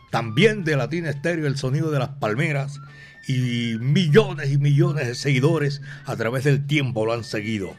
también 0.10 0.64
de 0.64 0.78
Latina 0.78 1.12
Estéreo, 1.12 1.46
el 1.46 1.60
sonido 1.60 1.92
de 1.92 2.00
las 2.00 2.10
palmeras, 2.10 2.82
y 3.28 3.76
millones 3.80 4.52
y 4.52 4.58
millones 4.58 5.06
de 5.06 5.14
seguidores 5.14 5.84
a 6.06 6.16
través 6.16 6.44
del 6.44 6.66
tiempo 6.66 7.06
lo 7.06 7.14
han 7.14 7.24
seguido. 7.24 7.76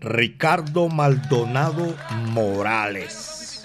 Ricardo 0.00 0.88
Maldonado 0.88 1.94
Morales, 2.32 3.64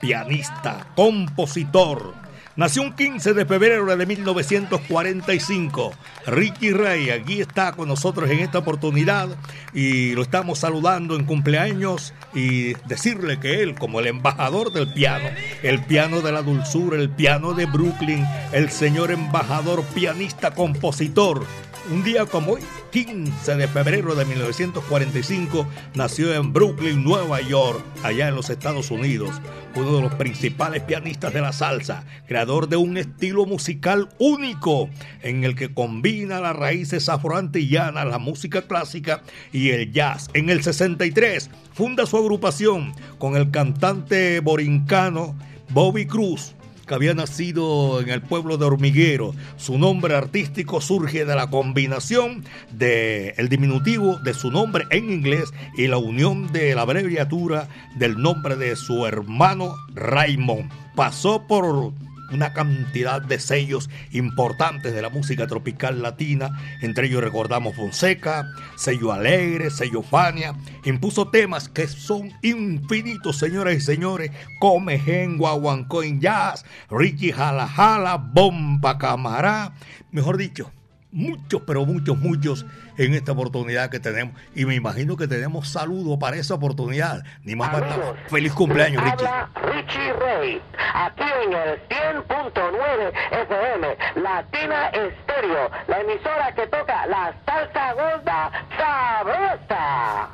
pianista, 0.00 0.86
compositor, 0.96 2.23
Nació 2.56 2.82
un 2.82 2.92
15 2.92 3.34
de 3.34 3.46
febrero 3.46 3.96
de 3.96 4.06
1945. 4.06 5.92
Ricky 6.26 6.70
Ray 6.70 7.10
aquí 7.10 7.40
está 7.40 7.72
con 7.72 7.88
nosotros 7.88 8.30
en 8.30 8.38
esta 8.38 8.58
oportunidad 8.58 9.28
y 9.72 10.12
lo 10.14 10.22
estamos 10.22 10.60
saludando 10.60 11.16
en 11.16 11.24
cumpleaños 11.24 12.14
y 12.32 12.74
decirle 12.86 13.40
que 13.40 13.64
él, 13.64 13.74
como 13.74 13.98
el 13.98 14.06
embajador 14.06 14.72
del 14.72 14.92
piano, 14.92 15.28
el 15.64 15.82
piano 15.84 16.20
de 16.20 16.30
la 16.30 16.42
dulzura, 16.42 16.96
el 16.96 17.10
piano 17.10 17.54
de 17.54 17.66
Brooklyn, 17.66 18.24
el 18.52 18.70
señor 18.70 19.10
embajador, 19.10 19.82
pianista, 19.86 20.52
compositor, 20.52 21.44
un 21.90 22.02
día 22.02 22.26
como 22.26 22.52
hoy, 22.52 22.62
15 22.92 23.56
de 23.56 23.68
febrero 23.68 24.14
de 24.14 24.24
1945, 24.24 25.66
nació 25.94 26.34
en 26.34 26.52
Brooklyn, 26.52 27.04
Nueva 27.04 27.40
York, 27.40 27.84
allá 28.02 28.28
en 28.28 28.34
los 28.34 28.50
Estados 28.50 28.90
Unidos, 28.90 29.40
uno 29.74 29.96
de 29.96 30.02
los 30.02 30.14
principales 30.14 30.82
pianistas 30.82 31.34
de 31.34 31.40
la 31.40 31.52
salsa, 31.52 32.04
creador 32.26 32.68
de 32.68 32.76
un 32.76 32.96
estilo 32.96 33.46
musical 33.46 34.08
único 34.18 34.88
en 35.22 35.44
el 35.44 35.54
que 35.54 35.74
combina 35.74 36.40
las 36.40 36.56
raíces 36.56 37.08
afroantillanas, 37.08 38.06
la 38.06 38.18
música 38.18 38.62
clásica 38.62 39.22
y 39.52 39.70
el 39.70 39.92
jazz. 39.92 40.30
En 40.34 40.50
el 40.50 40.62
63 40.62 41.50
funda 41.72 42.06
su 42.06 42.16
agrupación 42.16 42.94
con 43.18 43.36
el 43.36 43.50
cantante 43.50 44.40
borincano 44.40 45.36
Bobby 45.70 46.06
Cruz 46.06 46.54
que 46.86 46.94
había 46.94 47.14
nacido 47.14 48.00
en 48.00 48.08
el 48.08 48.22
pueblo 48.22 48.56
de 48.56 48.64
Hormiguero. 48.64 49.34
Su 49.56 49.78
nombre 49.78 50.14
artístico 50.14 50.80
surge 50.80 51.24
de 51.24 51.34
la 51.34 51.50
combinación 51.50 52.44
del 52.70 53.34
el 53.36 53.48
diminutivo 53.48 54.18
de 54.18 54.34
su 54.34 54.50
nombre 54.50 54.84
en 54.90 55.10
inglés 55.10 55.52
y 55.76 55.86
la 55.86 55.98
unión 55.98 56.52
de 56.52 56.74
la 56.74 56.82
abreviatura 56.82 57.68
del 57.96 58.20
nombre 58.20 58.56
de 58.56 58.76
su 58.76 59.06
hermano 59.06 59.74
Raymond. 59.94 60.70
Pasó 60.94 61.46
por 61.46 61.92
una 62.32 62.52
cantidad 62.52 63.22
de 63.22 63.38
sellos 63.38 63.90
importantes 64.12 64.94
de 64.94 65.02
la 65.02 65.10
música 65.10 65.46
tropical 65.46 66.02
latina. 66.02 66.50
Entre 66.82 67.06
ellos 67.06 67.22
recordamos 67.22 67.76
Fonseca, 67.76 68.50
sello 68.76 69.12
Alegre, 69.12 69.70
sello 69.70 70.02
Fania. 70.02 70.54
Impuso 70.84 71.28
temas 71.28 71.68
que 71.68 71.86
son 71.86 72.30
infinitos, 72.42 73.38
señoras 73.38 73.74
y 73.74 73.80
señores. 73.80 74.30
Come 74.60 74.98
Gen, 74.98 75.38
Guaguancoin 75.38 76.20
Jazz, 76.20 76.64
Richie 76.90 77.32
Jala 77.32 77.68
Jala, 77.68 78.16
Bomba 78.16 78.98
Camará. 78.98 79.74
Mejor 80.10 80.36
dicho, 80.36 80.70
muchos, 81.14 81.62
pero 81.66 81.86
muchos, 81.86 82.18
muchos 82.18 82.66
en 82.98 83.14
esta 83.14 83.32
oportunidad 83.32 83.88
que 83.90 84.00
tenemos. 84.00 84.34
Y 84.54 84.66
me 84.66 84.74
imagino 84.74 85.16
que 85.16 85.26
tenemos 85.26 85.68
saludo 85.68 86.18
para 86.18 86.36
esa 86.36 86.54
oportunidad. 86.54 87.24
Ni 87.44 87.56
más 87.56 87.72
falta. 87.72 88.14
Feliz 88.28 88.52
cumpleaños, 88.52 89.02
Richie. 89.02 89.26
Habla 89.26 89.50
Richie 89.72 90.12
Rey, 90.12 90.62
aquí 90.94 91.24
en 91.46 91.52
el 91.52 91.80
100.9 91.88 93.12
FM, 93.30 93.96
Latina 94.22 94.88
Estéreo, 94.88 95.70
la 95.88 96.00
emisora 96.00 96.54
que 96.54 96.66
toca 96.66 97.06
la 97.06 97.34
salsa 97.46 97.92
gorda 97.94 98.50
sabrosa. 98.76 100.28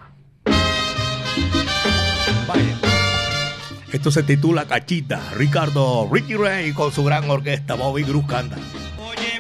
Vaya. 2.49 2.91
Esto 3.93 4.13
se 4.13 4.23
titula 4.23 4.67
Cachita. 4.67 5.21
Ricardo 5.37 6.09
Richie 6.11 6.37
Ray 6.37 6.73
con 6.73 6.93
su 6.93 7.03
gran 7.03 7.29
orquesta 7.29 7.75
Bobby 7.75 8.05
Cruz 8.05 8.25
canta. 8.27 8.57
Óyeme, 8.99 9.40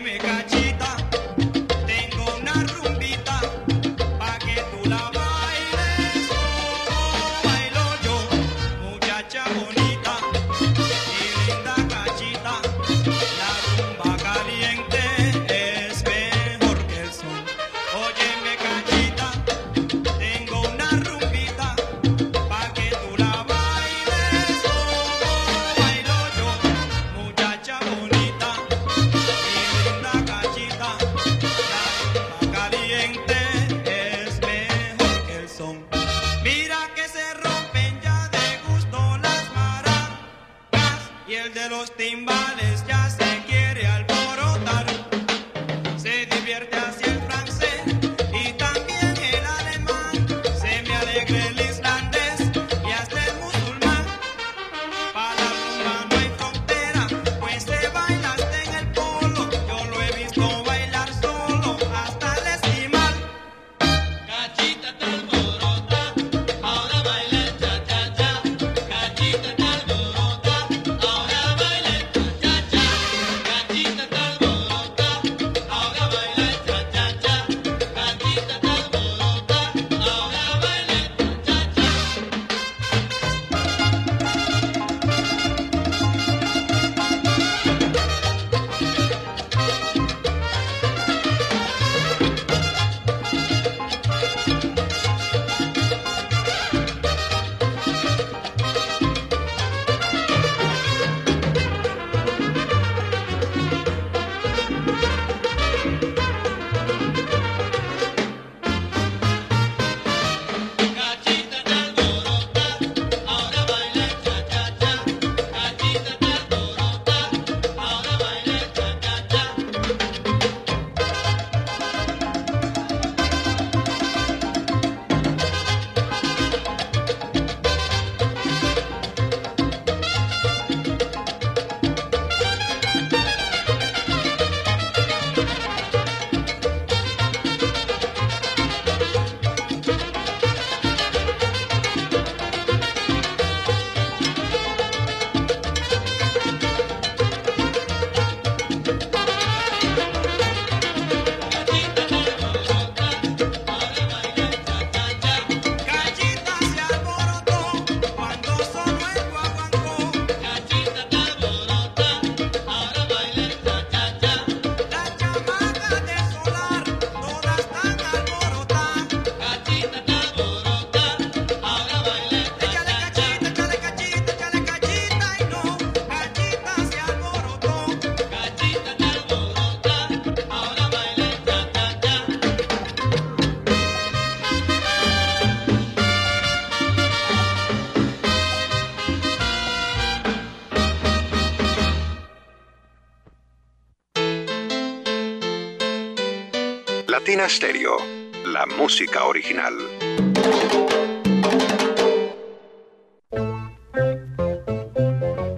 Latina 197.40 197.48
Stereo, 197.48 197.96
la 198.44 198.66
música 198.66 199.24
original. 199.24 199.72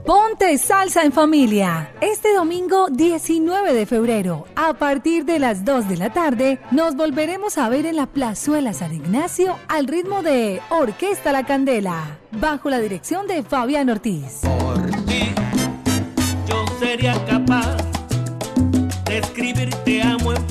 Ponte 0.07 0.59
salsa 0.59 1.03
en 1.03 1.12
familia. 1.12 1.92
Este 2.01 2.35
domingo 2.35 2.87
19 2.88 3.75
de 3.75 3.87
febrero, 3.87 4.47
a 4.55 4.75
partir 4.75 5.25
de 5.25 5.40
las 5.40 5.64
2 5.64 5.88
de 5.88 5.97
la 5.97 6.12
tarde, 6.12 6.61
nos 6.71 6.95
volveremos 6.95 7.59
a 7.59 7.68
ver 7.68 7.87
en 7.87 7.97
la 7.97 8.07
Plazuela 8.07 8.73
San 8.75 8.95
Ignacio 8.95 9.59
al 9.66 9.88
ritmo 9.88 10.23
de 10.23 10.61
Orquesta 10.71 11.33
La 11.33 11.45
Candela, 11.45 12.18
bajo 12.31 12.71
la 12.71 12.79
dirección 12.79 13.27
de 13.27 13.42
Fabián 13.42 13.90
Ortiz. 13.90 14.42
Yo 16.47 16.64
sería 16.79 17.12
capaz 17.25 17.91
escribir 19.18 19.70
te 19.85 20.03
amo 20.03 20.33
en 20.33 20.42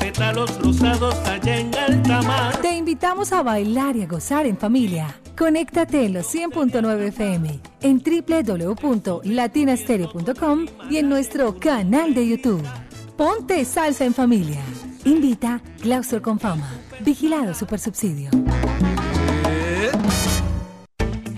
rosados 0.62 1.16
allá 1.28 1.58
en 1.58 1.76
alta 1.76 2.22
mar. 2.22 2.58
Te 2.62 2.76
invitamos 2.76 3.32
a 3.32 3.42
bailar 3.44 3.96
y 3.96 4.02
a 4.04 4.08
gozar 4.08 4.46
en 4.46 4.58
familia. 4.58 5.16
Conéctate 5.38 6.06
en 6.06 6.14
los 6.14 6.34
100.9 6.34 7.08
FM, 7.08 7.60
en 7.82 8.02
www.latinastereo.com 8.04 10.66
y 10.90 10.98
en 10.98 11.10
nuestro 11.10 11.60
canal 11.60 12.14
de 12.14 12.28
YouTube. 12.28 12.64
Ponte 13.18 13.66
salsa 13.66 14.06
en 14.06 14.14
familia. 14.14 14.62
Invita 15.06 15.62
Claustro 15.82 16.22
con 16.22 16.40
Fama. 16.40 16.70
Vigilado 17.04 17.54
Supersubsidio. 17.54 18.30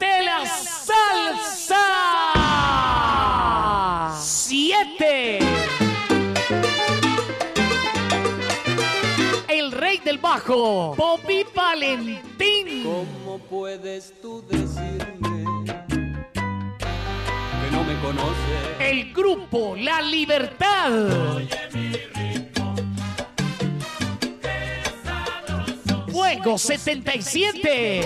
de 0.00 0.22
la 0.24 0.46
Salsa 0.46 1.86
7. 4.18 5.38
El 9.48 9.72
rey 9.72 9.98
del 9.98 10.18
bajo, 10.18 10.94
Bobby 10.96 11.44
Valentín. 11.54 12.82
¿Cómo 12.82 13.38
puedes 13.38 14.14
tú 14.22 14.42
decirme 14.48 15.44
que 15.84 17.70
no 17.70 17.84
me 17.84 18.00
conoces? 18.00 18.80
El 18.80 19.12
grupo 19.12 19.76
La 19.76 20.00
Libertad. 20.00 20.90
Fuego 26.10 26.58
77. 26.58 28.00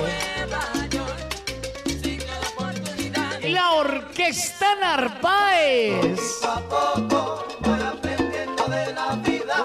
La 3.55 3.71
Orquesta 3.75 4.75
Narváez. 4.81 6.41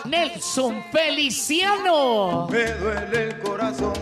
Nelson 0.06 0.86
Feliciano. 0.92 2.48
Me 2.52 2.66
duele 2.74 3.24
el 3.24 3.40
corazón 3.40 3.94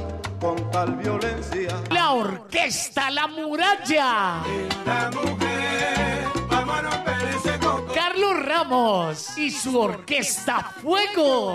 con 0.42 0.70
tal 0.72 0.98
violencia. 0.98 1.82
La 1.90 2.12
Orquesta 2.12 3.10
La 3.12 3.28
Muralla. 3.28 4.44
La 4.86 5.10
mujer, 5.14 6.28
vamos 6.50 6.76
a 6.76 6.82
romper 6.82 7.30
ese 7.38 7.58
coco. 7.58 7.94
Carlos 7.94 8.46
Ramos 8.46 9.38
y 9.38 9.50
su 9.50 9.80
Orquesta 9.80 10.74
Fuego. 10.82 11.54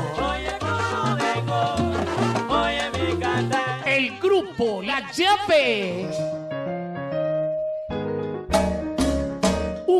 Oye 2.48 2.90
mi 2.98 3.20
canta. 3.20 3.82
El 3.84 4.18
grupo 4.18 4.80
La 4.80 5.02
Llave. 5.12 6.51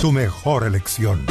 Tu 0.00 0.12
mejor 0.12 0.64
elección. 0.64 1.24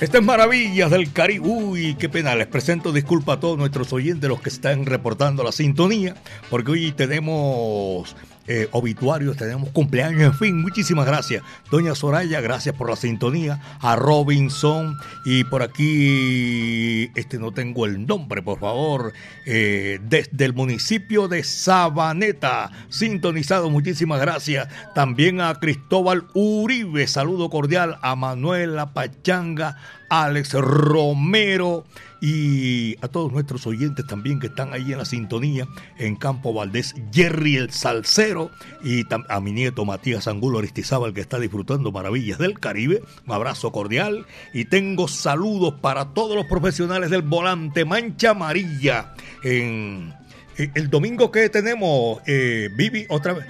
Estas 0.00 0.22
maravillas 0.22 0.90
del 0.90 1.12
Caribe. 1.12 1.48
Uy, 1.48 1.96
qué 1.96 2.08
pena. 2.08 2.34
Les 2.36 2.46
presento 2.46 2.92
disculpa 2.92 3.34
a 3.34 3.40
todos 3.40 3.58
nuestros 3.58 3.92
oyentes, 3.92 4.28
los 4.30 4.40
que 4.40 4.50
están 4.50 4.86
reportando 4.86 5.42
la 5.42 5.50
sintonía, 5.50 6.14
porque 6.48 6.70
hoy 6.70 6.92
tenemos 6.92 8.14
eh, 8.46 8.68
obituarios, 8.72 9.36
tenemos 9.36 9.70
cumpleaños, 9.70 10.22
en 10.22 10.34
fin, 10.34 10.60
muchísimas 10.60 11.06
gracias. 11.06 11.42
Doña 11.70 11.94
Soraya, 11.94 12.40
gracias 12.40 12.74
por 12.74 12.90
la 12.90 12.96
sintonía. 12.96 13.60
A 13.80 13.96
Robinson 13.96 14.98
y 15.24 15.44
por 15.44 15.62
aquí, 15.62 17.10
este 17.14 17.38
no 17.38 17.52
tengo 17.52 17.86
el 17.86 18.06
nombre, 18.06 18.42
por 18.42 18.60
favor, 18.60 19.12
eh, 19.46 19.98
desde 20.02 20.44
el 20.44 20.52
municipio 20.52 21.28
de 21.28 21.42
Sabaneta, 21.42 22.70
sintonizado, 22.88 23.70
muchísimas 23.70 24.20
gracias. 24.20 24.68
También 24.94 25.40
a 25.40 25.54
Cristóbal 25.54 26.26
Uribe, 26.34 27.06
saludo 27.06 27.48
cordial. 27.50 27.98
A 28.02 28.14
Manuela 28.14 28.92
Pachanga, 28.92 29.78
Alex 30.08 30.54
Romero 30.54 31.84
y 32.20 32.96
a 33.02 33.08
todos 33.08 33.32
nuestros 33.32 33.66
oyentes 33.66 34.06
también 34.06 34.40
que 34.40 34.46
están 34.46 34.72
ahí 34.72 34.92
en 34.92 34.98
la 34.98 35.04
sintonía 35.04 35.68
en 35.98 36.16
Campo 36.16 36.54
Valdés, 36.54 36.94
Jerry 37.12 37.56
el 37.56 37.70
Salcero 37.70 38.50
y 38.82 39.04
a 39.28 39.40
mi 39.40 39.52
nieto 39.52 39.84
Matías 39.84 40.26
Angulo 40.26 40.58
Aristizábal 40.58 41.12
que 41.12 41.20
está 41.20 41.38
disfrutando 41.38 41.92
maravillas 41.92 42.38
del 42.38 42.58
Caribe. 42.58 43.02
Un 43.26 43.34
abrazo 43.34 43.72
cordial 43.72 44.26
y 44.54 44.64
tengo 44.64 45.06
saludos 45.06 45.74
para 45.82 46.14
todos 46.14 46.34
los 46.34 46.46
profesionales 46.46 47.10
del 47.10 47.22
volante 47.22 47.84
Mancha 47.84 48.30
Amarilla. 48.30 49.14
En, 49.42 50.14
en 50.56 50.72
el 50.74 50.88
domingo 50.88 51.30
que 51.30 51.50
tenemos, 51.50 52.20
eh, 52.26 52.70
Vivi, 52.74 53.06
otra 53.08 53.34
vez. 53.34 53.46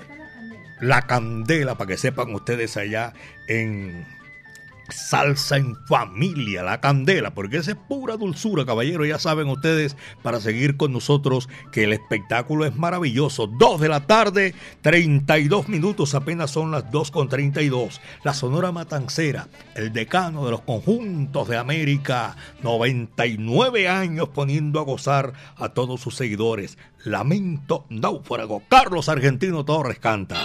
La 0.80 1.02
candela, 1.02 1.78
para 1.78 1.88
que 1.88 1.96
sepan 1.96 2.34
ustedes 2.34 2.76
allá 2.76 3.12
en 3.46 4.04
Salsa 4.88 5.56
en 5.56 5.76
familia, 5.86 6.62
la 6.62 6.80
candela, 6.80 7.34
porque 7.34 7.58
esa 7.58 7.72
es 7.72 7.76
pura 7.76 8.16
dulzura, 8.16 8.66
caballero. 8.66 9.04
Ya 9.04 9.18
saben 9.18 9.48
ustedes, 9.48 9.96
para 10.22 10.40
seguir 10.40 10.76
con 10.76 10.92
nosotros, 10.92 11.48
que 11.72 11.84
el 11.84 11.92
espectáculo 11.92 12.64
es 12.64 12.76
maravilloso. 12.76 13.46
Dos 13.46 13.80
de 13.80 13.88
la 13.88 14.06
tarde, 14.06 14.54
32 14.82 15.68
minutos, 15.68 16.14
apenas 16.14 16.50
son 16.50 16.70
las 16.70 16.90
2 16.90 17.10
con 17.10 17.28
32. 17.28 18.00
La 18.22 18.34
Sonora 18.34 18.72
Matancera, 18.72 19.48
el 19.74 19.92
decano 19.92 20.44
de 20.44 20.50
los 20.50 20.60
conjuntos 20.62 21.48
de 21.48 21.56
América, 21.56 22.36
99 22.62 23.88
años 23.88 24.28
poniendo 24.28 24.80
a 24.80 24.84
gozar 24.84 25.32
a 25.56 25.70
todos 25.70 26.00
sus 26.00 26.16
seguidores. 26.16 26.78
Lamento 27.04 27.86
náufrago. 27.90 28.62
Carlos 28.68 29.08
Argentino 29.08 29.64
Torres 29.64 29.98
canta. 29.98 30.36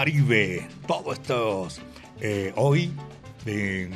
Caribe. 0.00 0.66
Todos 0.86 1.18
estos 1.18 1.78
eh, 2.22 2.54
hoy 2.56 2.90
eh, 3.44 3.90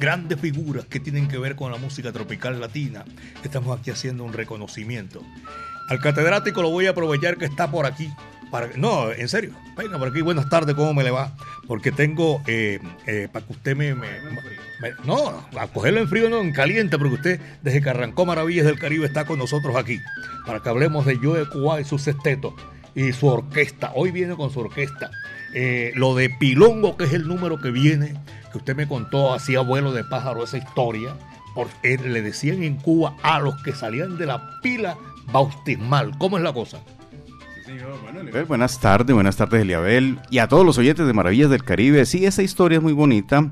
grandes 0.00 0.40
figuras 0.40 0.86
que 0.86 1.00
tienen 1.00 1.28
que 1.28 1.36
ver 1.36 1.54
con 1.54 1.70
la 1.70 1.76
música 1.76 2.12
tropical 2.12 2.58
latina. 2.58 3.04
Estamos 3.44 3.78
aquí 3.78 3.90
haciendo 3.90 4.24
un 4.24 4.32
reconocimiento. 4.32 5.22
Al 5.90 5.98
catedrático 6.00 6.62
lo 6.62 6.70
voy 6.70 6.86
a 6.86 6.92
aprovechar 6.92 7.36
que 7.36 7.44
está 7.44 7.70
por 7.70 7.84
aquí. 7.84 8.08
Para, 8.50 8.68
no, 8.78 9.12
en 9.12 9.28
serio, 9.28 9.52
venga 9.76 9.98
por 9.98 10.08
aquí. 10.08 10.22
Buenas 10.22 10.48
tardes, 10.48 10.74
¿cómo 10.74 10.94
me 10.94 11.04
le 11.04 11.10
va? 11.10 11.36
Porque 11.66 11.92
tengo, 11.92 12.40
eh, 12.46 12.80
eh, 13.06 13.28
para 13.30 13.44
que 13.44 13.52
usted 13.52 13.76
me, 13.76 13.94
me- 13.94 14.18
me- 14.22 14.92
No, 15.04 15.46
a 15.58 15.66
cogerlo 15.66 16.00
en 16.00 16.08
frío, 16.08 16.30
no, 16.30 16.40
en 16.40 16.52
caliente, 16.52 16.96
porque 16.96 17.14
usted, 17.16 17.40
desde 17.60 17.82
que 17.82 17.90
arrancó 17.90 18.24
Maravillas 18.24 18.64
del 18.64 18.78
Caribe, 18.78 19.04
está 19.04 19.26
con 19.26 19.38
nosotros 19.38 19.76
aquí. 19.76 20.00
Para 20.46 20.60
que 20.60 20.70
hablemos 20.70 21.04
de 21.04 21.16
Joe 21.16 21.46
Cuba 21.50 21.82
y 21.82 21.84
su 21.84 21.98
sexteto 21.98 22.56
y 22.94 23.12
su 23.12 23.26
orquesta. 23.26 23.92
Hoy 23.94 24.10
viene 24.10 24.34
con 24.36 24.50
su 24.50 24.60
orquesta. 24.60 25.10
Eh, 25.54 25.92
lo 25.94 26.14
de 26.14 26.30
Pilongo, 26.30 26.96
que 26.96 27.04
es 27.04 27.12
el 27.12 27.26
número 27.26 27.60
que 27.60 27.70
viene, 27.70 28.14
que 28.50 28.58
usted 28.58 28.74
me 28.74 28.88
contó, 28.88 29.32
así 29.32 29.54
abuelo 29.56 29.92
de 29.92 30.04
pájaro, 30.04 30.44
esa 30.44 30.58
historia. 30.58 31.14
Por, 31.54 31.68
eh, 31.82 31.98
le 31.98 32.22
decían 32.22 32.62
en 32.62 32.76
Cuba 32.76 33.16
a 33.22 33.38
los 33.38 33.62
que 33.62 33.72
salían 33.72 34.16
de 34.16 34.26
la 34.26 34.60
pila 34.62 34.96
bautismal. 35.30 36.16
¿Cómo 36.18 36.38
es 36.38 36.44
la 36.44 36.52
cosa? 36.52 36.78
Eh, 37.68 38.44
Buenas 38.46 38.80
tardes, 38.80 39.14
buenas 39.14 39.36
tardes 39.36 39.62
Eliabel 39.62 40.18
y 40.30 40.38
a 40.38 40.48
todos 40.48 40.64
los 40.64 40.78
oyentes 40.78 41.06
de 41.06 41.12
Maravillas 41.12 41.50
del 41.50 41.64
Caribe. 41.64 42.04
Sí, 42.06 42.26
esa 42.26 42.42
historia 42.42 42.78
es 42.78 42.82
muy 42.82 42.92
bonita. 42.92 43.50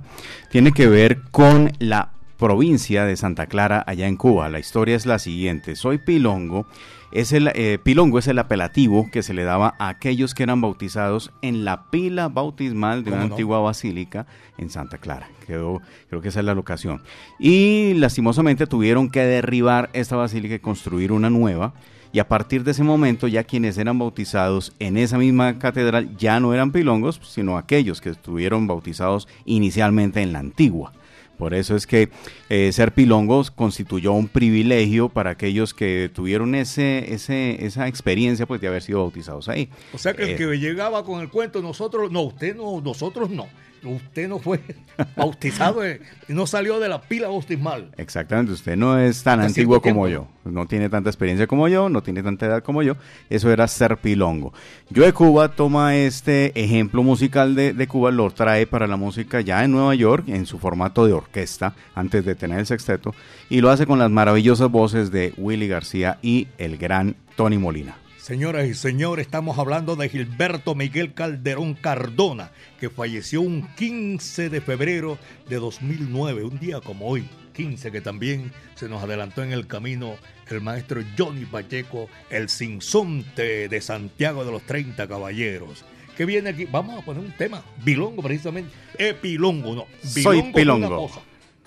Tiene 0.51 0.73
que 0.73 0.89
ver 0.89 1.23
con 1.31 1.73
la 1.79 2.13
provincia 2.39 3.05
de 3.05 3.17
Santa 3.17 3.47
Clara 3.47 3.85
allá 3.87 4.09
en 4.09 4.17
Cuba. 4.17 4.49
La 4.49 4.59
historia 4.59 4.97
es 4.97 5.07
la 5.07 5.19
siguiente. 5.19 5.77
Soy 5.77 5.99
Pilongo. 5.99 6.67
Es 7.13 7.33
el, 7.33 7.51
eh, 7.55 7.79
Pilongo 7.83 8.21
es 8.21 8.29
el 8.29 8.39
apelativo 8.39 9.11
que 9.11 9.25
se 9.25 9.35
le 9.35 9.43
daba 9.43 9.75
a 9.79 9.89
aquellos 9.89 10.33
que 10.33 10.45
eran 10.45 10.61
bautizados 10.61 11.33
en 11.43 11.65
la 11.65 11.91
pila 11.91 12.29
bautismal 12.29 13.03
de 13.03 13.11
una 13.11 13.23
antigua 13.23 13.59
basílica 13.59 14.27
en 14.59 14.71
Santa 14.71 14.99
Clara. 14.99 15.29
Quedó, 15.45 15.83
creo 16.09 16.21
que 16.21 16.29
esa 16.29 16.39
es 16.39 16.47
la 16.47 16.55
locación. 16.55 17.03
Y 17.41 17.95
lastimosamente 17.95 18.69
tuvieron 18.69 19.11
que 19.11 19.25
derribar 19.25 19.91
esta 19.93 20.15
basílica 20.15 20.55
y 20.55 20.61
construir 20.61 21.11
una 21.11 21.31
nueva. 21.31 21.75
Y 22.13 22.21
a 22.21 22.29
partir 22.29 22.63
de 22.63 22.73
ese 22.73 22.85
momento 22.85 23.27
ya 23.27 23.45
quienes 23.45 23.77
eran 23.79 23.99
bautizados 23.99 24.75
en 24.79 24.97
esa 24.97 25.19
misma 25.19 25.59
catedral 25.59 26.17
ya 26.17 26.39
no 26.39 26.55
eran 26.55 26.71
pilongos, 26.71 27.21
sino 27.25 27.57
aquellos 27.57 28.01
que 28.01 28.11
estuvieron 28.11 28.69
bautizados 28.69 29.27
inicialmente 29.45 30.21
en 30.21 30.33
la 30.33 30.39
antigua. 30.39 30.93
Por 31.41 31.55
eso 31.55 31.75
es 31.75 31.87
que 31.87 32.11
eh, 32.51 32.71
ser 32.71 32.93
pilongos 32.93 33.51
constituyó 33.51 34.13
un 34.13 34.29
privilegio 34.29 35.09
para 35.09 35.31
aquellos 35.31 35.73
que 35.73 36.11
tuvieron 36.15 36.55
ese, 36.55 37.15
ese, 37.15 37.65
esa 37.65 37.89
experiencia 37.89 38.45
pues, 38.45 38.61
de 38.61 38.69
haber 38.69 38.83
sido 38.83 38.99
bautizados 38.99 39.49
ahí. 39.49 39.71
O 39.95 39.99
sea 39.99 40.13
que 40.13 40.25
el 40.25 40.29
Eh, 40.33 40.37
que 40.37 40.59
llegaba 40.59 41.03
con 41.03 41.23
el 41.23 41.31
cuento, 41.31 41.63
nosotros, 41.63 42.13
no, 42.13 42.21
usted 42.21 42.55
no, 42.55 42.83
nosotros 42.83 43.31
no. 43.31 43.49
Usted 43.83 44.29
no 44.29 44.39
fue 44.39 44.61
bautizado 45.17 45.85
eh, 45.85 46.01
y 46.29 46.33
no 46.33 46.47
salió 46.47 46.79
de 46.79 46.89
la 46.89 47.01
pila 47.01 47.29
bautismal. 47.29 47.91
Exactamente, 47.97 48.53
usted 48.53 48.77
no 48.77 48.99
es 48.99 49.23
tan 49.23 49.41
antiguo 49.41 49.81
como 49.81 50.09
yo, 50.09 50.29
no 50.45 50.67
tiene 50.67 50.89
tanta 50.89 51.11
experiencia 51.11 51.47
como 51.47 51.69
yo, 51.69 51.89
no 51.89 52.03
tiene 52.03 52.23
tanta 52.23 52.47
edad 52.47 52.63
como 52.63 52.83
yo, 52.83 52.97
eso 53.31 53.51
era 53.51 53.67
ser 53.69 53.97
pilongo. 53.97 54.53
Yo 54.91 55.05
de 55.05 55.13
Cuba 55.13 55.55
toma 55.55 55.97
este 55.97 56.53
ejemplo 56.61 57.03
musical 57.03 57.55
de, 57.55 57.73
de 57.73 57.87
Cuba, 57.87 58.11
lo 58.11 58.31
trae 58.31 58.67
para 58.67 58.87
la 58.87 58.97
música 58.97 59.41
ya 59.41 59.65
en 59.65 59.73
Nueva 59.73 59.95
York, 59.95 60.29
en 60.29 60.47
su 60.47 60.59
formato 60.59 61.07
de 61.07 61.13
orquesta, 61.13 61.75
antes 61.95 62.25
de 62.25 62.35
tener 62.35 62.59
el 62.59 62.67
sexteto, 62.67 63.15
y 63.49 63.61
lo 63.61 63.71
hace 63.71 63.87
con 63.87 63.99
las 63.99 64.11
maravillosas 64.11 64.71
voces 64.71 65.11
de 65.11 65.33
Willy 65.37 65.69
García 65.69 66.19
y 66.23 66.49
el 66.59 66.77
gran 66.77 67.17
Tony 67.37 67.59
Molina. 67.59 67.97
Señoras 68.31 68.69
y 68.69 68.75
señores, 68.75 69.27
estamos 69.27 69.59
hablando 69.59 69.97
de 69.97 70.09
Gilberto 70.09 70.77
Miguel 70.77 71.15
Calderón 71.15 71.75
Cardona, 71.75 72.53
que 72.79 72.89
falleció 72.89 73.41
un 73.41 73.67
15 73.75 74.51
de 74.51 74.61
febrero 74.61 75.19
de 75.49 75.57
2009, 75.57 76.45
un 76.45 76.61
día 76.61 76.81
como 76.81 77.09
hoy, 77.09 77.29
15, 77.55 77.91
que 77.91 78.01
también 78.01 78.53
se 78.77 78.89
nos 78.89 79.03
adelantó 79.03 79.43
en 79.43 79.51
el 79.51 79.67
camino 79.67 80.15
el 80.47 80.61
maestro 80.61 81.03
Johnny 81.19 81.45
Pacheco, 81.45 82.09
el 82.31 82.49
sinsonte 82.49 83.69
de 83.69 83.81
Santiago 83.81 84.45
de 84.45 84.53
los 84.53 84.63
30 84.63 85.09
Caballeros. 85.09 85.85
Que 86.17 86.25
viene 86.25 86.51
aquí, 86.51 86.67
vamos 86.67 87.03
a 87.03 87.05
poner 87.05 87.25
un 87.25 87.33
tema, 87.33 87.65
bilongo 87.85 88.23
precisamente, 88.23 88.71
eh, 88.97 89.13
pilongo, 89.13 89.75
no, 89.75 89.87
Soy 90.05 90.37
bilongo 90.37 90.49
es 90.51 90.55
pilongo. 90.55 90.87
una 90.87 90.97
cosa, 90.97 91.21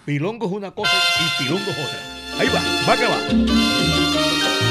pilongo 0.05 0.45
es 0.45 0.51
una 0.53 0.72
cosa 0.72 0.93
y 0.95 1.43
pilongo 1.43 1.70
es 1.70 1.78
otra. 1.78 2.39
Ahí 2.39 2.47
va, 2.47 2.61
va 2.88 2.95
que 2.95 3.05
va. 3.05 4.62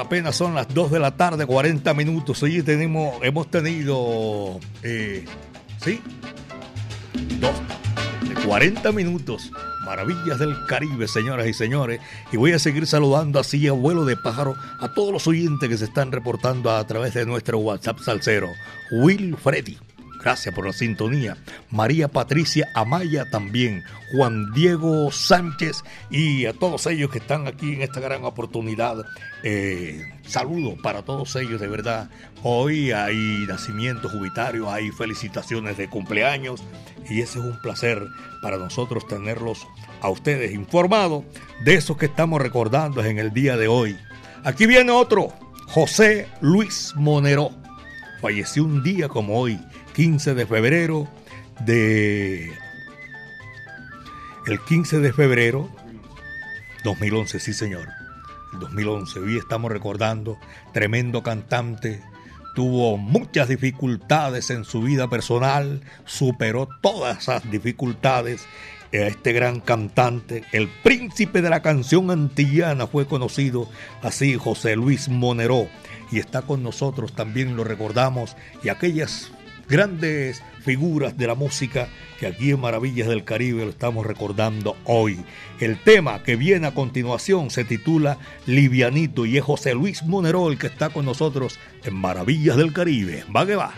Apenas 0.00 0.36
son 0.36 0.54
las 0.54 0.72
2 0.72 0.90
de 0.92 0.98
la 1.00 1.16
tarde, 1.16 1.44
40 1.46 1.92
minutos. 1.94 2.42
Hoy 2.42 2.62
tenemos, 2.62 3.14
hemos 3.22 3.50
tenido, 3.50 4.60
eh, 4.82 5.24
¿sí? 5.82 6.00
Dos 7.40 7.54
de 8.28 8.34
40 8.46 8.92
minutos. 8.92 9.50
Maravillas 9.84 10.38
del 10.38 10.54
Caribe, 10.66 11.08
señoras 11.08 11.46
y 11.46 11.52
señores. 11.52 12.00
Y 12.30 12.36
voy 12.36 12.52
a 12.52 12.58
seguir 12.58 12.86
saludando 12.86 13.40
así 13.40 13.66
a 13.66 13.72
vuelo 13.72 14.04
de 14.04 14.16
pájaro 14.16 14.54
a 14.80 14.92
todos 14.92 15.12
los 15.12 15.26
oyentes 15.26 15.68
que 15.68 15.78
se 15.78 15.86
están 15.86 16.12
reportando 16.12 16.70
a 16.70 16.86
través 16.86 17.14
de 17.14 17.26
nuestro 17.26 17.58
WhatsApp 17.58 17.98
salsero. 17.98 18.48
Will 18.90 19.36
Freddy. 19.36 19.78
Gracias 20.20 20.54
por 20.54 20.66
la 20.66 20.72
sintonía. 20.72 21.36
María 21.70 22.08
Patricia 22.08 22.68
Amaya 22.74 23.28
también. 23.30 23.84
Juan 24.12 24.52
Diego 24.54 25.12
Sánchez 25.12 25.84
y 26.10 26.46
a 26.46 26.54
todos 26.54 26.86
ellos 26.86 27.10
que 27.10 27.18
están 27.18 27.46
aquí 27.46 27.74
en 27.74 27.82
esta 27.82 28.00
gran 28.00 28.24
oportunidad. 28.24 29.04
Eh, 29.42 30.02
saludo 30.26 30.76
para 30.80 31.02
todos 31.02 31.36
ellos, 31.36 31.60
de 31.60 31.68
verdad. 31.68 32.08
Hoy 32.42 32.90
hay 32.92 33.44
nacimientos 33.46 34.12
jubilarios, 34.12 34.68
hay 34.68 34.90
felicitaciones 34.90 35.76
de 35.76 35.90
cumpleaños 35.90 36.62
y 37.08 37.20
ese 37.20 37.38
es 37.38 37.44
un 37.44 37.60
placer 37.60 38.02
para 38.40 38.56
nosotros 38.56 39.06
tenerlos 39.06 39.66
a 40.00 40.08
ustedes 40.08 40.52
informados 40.52 41.24
de 41.64 41.74
esos 41.74 41.96
que 41.96 42.06
estamos 42.06 42.40
recordando 42.40 43.04
en 43.04 43.18
el 43.18 43.32
día 43.32 43.56
de 43.56 43.68
hoy. 43.68 43.98
Aquí 44.44 44.66
viene 44.66 44.92
otro, 44.92 45.34
José 45.66 46.28
Luis 46.40 46.94
Monero. 46.96 47.50
Falleció 48.22 48.64
un 48.64 48.82
día 48.82 49.08
como 49.08 49.38
hoy, 49.38 49.60
15 49.94 50.34
de 50.34 50.46
febrero 50.46 51.08
de... 51.60 52.52
El 54.46 54.60
15 54.60 55.00
de 55.00 55.12
febrero 55.12 55.68
2011, 56.84 57.40
sí 57.40 57.52
señor. 57.52 57.86
El 58.54 58.60
2011, 58.60 59.20
hoy 59.20 59.36
estamos 59.36 59.70
recordando, 59.70 60.38
tremendo 60.72 61.22
cantante, 61.22 62.02
tuvo 62.54 62.96
muchas 62.96 63.48
dificultades 63.48 64.50
en 64.50 64.64
su 64.64 64.82
vida 64.82 65.08
personal, 65.08 65.82
superó 66.06 66.68
todas 66.80 67.18
esas 67.18 67.50
dificultades. 67.50 68.46
Este 68.90 69.34
gran 69.34 69.60
cantante, 69.60 70.44
el 70.52 70.66
príncipe 70.66 71.42
de 71.42 71.50
la 71.50 71.60
canción 71.60 72.10
antillana, 72.10 72.86
fue 72.86 73.06
conocido 73.06 73.68
así, 74.02 74.36
José 74.36 74.76
Luis 74.76 75.10
Monero, 75.10 75.68
y 76.10 76.20
está 76.20 76.40
con 76.40 76.62
nosotros, 76.62 77.12
también 77.12 77.54
lo 77.54 77.64
recordamos, 77.64 78.34
y 78.64 78.70
aquellas 78.70 79.30
grandes 79.68 80.42
figuras 80.64 81.16
de 81.16 81.26
la 81.26 81.34
música 81.34 81.88
que 82.18 82.26
aquí 82.26 82.50
en 82.50 82.60
Maravillas 82.60 83.08
del 83.08 83.24
Caribe 83.24 83.64
lo 83.64 83.70
estamos 83.70 84.04
recordando 84.06 84.76
hoy. 84.84 85.18
El 85.60 85.78
tema 85.78 86.22
que 86.22 86.36
viene 86.36 86.66
a 86.66 86.74
continuación 86.74 87.50
se 87.50 87.64
titula 87.64 88.18
Livianito 88.46 89.24
y 89.24 89.38
es 89.38 89.44
José 89.44 89.74
Luis 89.74 90.02
Monero 90.02 90.50
el 90.50 90.58
que 90.58 90.66
está 90.66 90.90
con 90.90 91.04
nosotros 91.04 91.58
en 91.84 91.94
Maravillas 91.94 92.56
del 92.56 92.72
Caribe. 92.72 93.24
Va 93.34 93.46
que 93.46 93.56
va. 93.56 93.72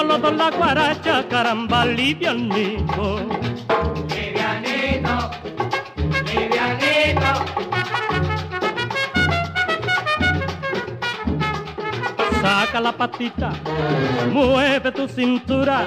Bailemos 0.00 0.22
los 0.22 0.22
dos 0.22 0.38
la 0.38 0.56
guaracha, 0.56 1.28
caramba, 1.28 1.84
livianito. 1.84 3.20
livianito, 4.08 5.30
livianito. 6.24 7.32
Saca 12.40 12.80
la 12.80 12.92
patita, 12.92 13.52
mueve 14.32 14.90
tu 14.92 15.06
cintura. 15.06 15.84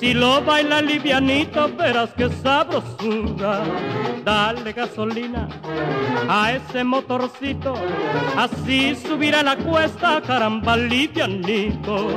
Si 0.00 0.14
lo 0.14 0.40
baila 0.40 0.80
livianito, 0.80 1.68
verás 1.76 2.10
que 2.14 2.30
sabrosura. 2.30 3.64
Dale 4.24 4.72
gasolina 4.72 5.46
a 6.26 6.52
ese 6.52 6.84
motorcito, 6.84 7.74
así 8.34 8.96
subirá 8.96 9.42
la 9.42 9.56
cuesta, 9.56 10.22
caramba, 10.22 10.74
livianito. 10.74 12.08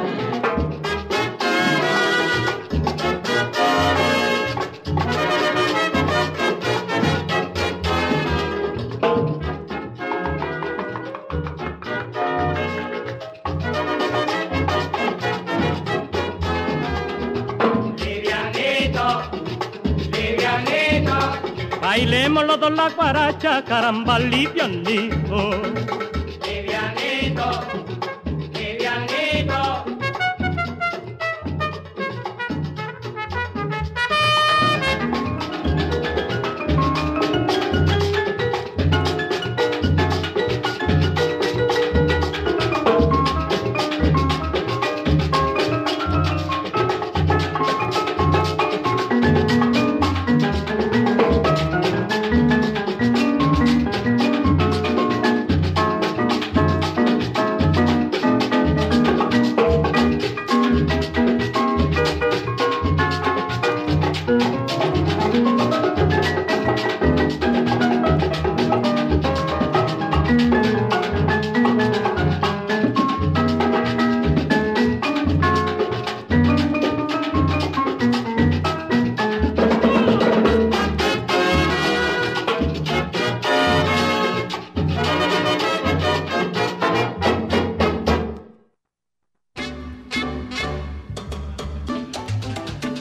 Los 22.44 22.60
dos 22.60 22.72
la 22.72 22.90
guaracha, 22.90 23.64
caramba, 23.64 24.20
livianito, 24.20 25.52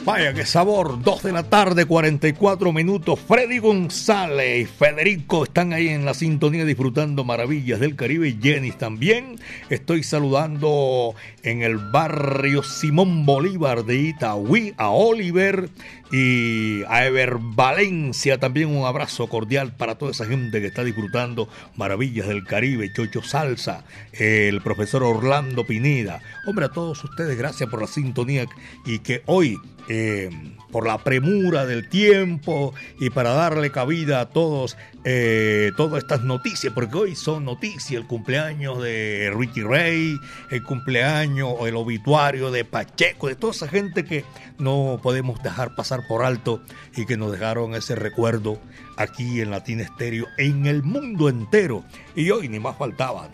Vaya, 0.04 0.34
qué 0.34 0.44
sabor. 0.44 1.02
2 1.02 1.22
de 1.22 1.32
la 1.32 1.44
tarde, 1.44 1.86
44 1.86 2.74
minutos. 2.74 3.18
Freddy 3.26 3.56
González 3.56 4.60
y 4.60 4.66
Federico 4.66 5.44
están 5.44 5.72
ahí 5.72 5.88
en 5.88 6.04
la 6.04 6.12
sintonía 6.12 6.66
disfrutando 6.66 7.24
maravillas 7.24 7.80
del 7.80 7.96
Caribe. 7.96 8.28
Y 8.28 8.38
Jenny 8.38 8.72
también. 8.72 9.40
Estoy 9.70 10.02
saludando 10.02 11.14
en 11.42 11.62
el 11.62 11.78
barrio 11.78 12.62
Simón 12.62 13.24
Bolívar 13.24 13.86
de 13.86 13.96
Itagüí 13.96 14.74
a 14.76 14.90
Oliver 14.90 15.70
Y 16.16 16.84
a 16.84 17.06
Ever 17.06 17.38
Valencia 17.40 18.38
también 18.38 18.68
un 18.68 18.86
abrazo 18.86 19.26
cordial 19.26 19.72
para 19.72 19.96
toda 19.96 20.12
esa 20.12 20.24
gente 20.24 20.60
que 20.60 20.68
está 20.68 20.84
disfrutando 20.84 21.48
Maravillas 21.74 22.28
del 22.28 22.44
Caribe, 22.44 22.92
Chocho 22.92 23.20
Salsa, 23.20 23.82
el 24.12 24.60
profesor 24.60 25.02
Orlando 25.02 25.66
Pineda. 25.66 26.20
Hombre, 26.46 26.66
a 26.66 26.68
todos 26.68 27.02
ustedes, 27.02 27.36
gracias 27.36 27.68
por 27.68 27.80
la 27.80 27.88
sintonía 27.88 28.46
y 28.86 29.00
que 29.00 29.24
hoy, 29.26 29.58
eh, 29.88 30.30
por 30.70 30.86
la 30.86 30.98
premura 30.98 31.66
del 31.66 31.88
tiempo 31.88 32.74
y 33.00 33.10
para 33.10 33.30
darle 33.30 33.72
cabida 33.72 34.20
a 34.20 34.28
todos, 34.28 34.76
eh, 35.04 35.72
todas 35.76 36.04
estas 36.04 36.22
noticias, 36.22 36.72
porque 36.72 36.96
hoy 36.96 37.16
son 37.16 37.44
noticias, 37.44 38.00
el 38.00 38.06
cumpleaños 38.06 38.80
de 38.82 39.32
Ricky 39.36 39.62
Ray, 39.62 40.16
el 40.50 40.62
cumpleaños 40.62 41.54
el 41.66 41.74
obituario 41.74 42.52
de 42.52 42.64
Pacheco, 42.64 43.26
de 43.26 43.34
toda 43.34 43.52
esa 43.52 43.68
gente 43.68 44.04
que 44.04 44.24
no 44.58 45.00
podemos 45.02 45.42
dejar 45.42 45.74
pasar 45.74 46.03
por 46.06 46.24
alto 46.24 46.62
y 46.96 47.06
que 47.06 47.16
nos 47.16 47.32
dejaron 47.32 47.74
ese 47.74 47.94
recuerdo 47.94 48.58
aquí 48.96 49.40
en 49.40 49.50
Latina 49.50 49.82
Estéreo, 49.82 50.26
en 50.38 50.66
el 50.66 50.82
mundo 50.82 51.28
entero. 51.28 51.84
Y 52.14 52.30
hoy 52.30 52.48
ni 52.48 52.58
más 52.58 52.76
faltaban 52.76 53.30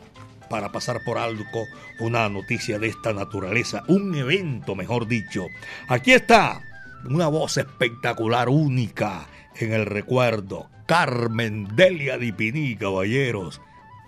para 0.48 0.72
pasar 0.72 1.02
por 1.04 1.18
alto 1.18 1.64
una 2.00 2.28
noticia 2.28 2.78
de 2.78 2.88
esta 2.88 3.12
naturaleza, 3.12 3.82
un 3.86 4.14
evento, 4.14 4.74
mejor 4.74 5.06
dicho. 5.06 5.46
Aquí 5.88 6.12
está 6.12 6.62
una 7.08 7.28
voz 7.28 7.56
espectacular, 7.56 8.48
única 8.48 9.26
en 9.56 9.72
el 9.72 9.86
recuerdo. 9.86 10.68
Carmen 10.86 11.68
Delia 11.76 12.18
Dipiní, 12.18 12.76
caballeros, 12.76 13.60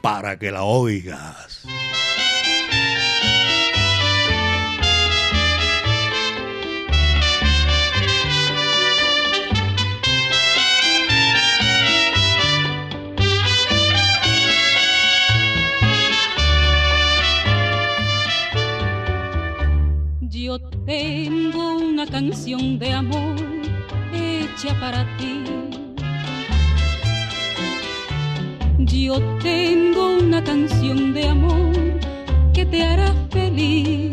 para 0.02 0.38
que 0.38 0.50
la 0.50 0.64
oigas. 0.64 1.64
Tengo 20.92 21.78
una 21.78 22.06
canción 22.06 22.78
de 22.78 22.92
amor 22.92 23.36
hecha 24.12 24.78
para 24.78 25.06
ti. 25.16 25.42
Yo 28.78 29.14
tengo 29.42 30.18
una 30.18 30.44
canción 30.44 31.14
de 31.14 31.28
amor 31.28 31.72
que 32.52 32.66
te 32.66 32.82
hará 32.82 33.10
feliz. 33.30 34.10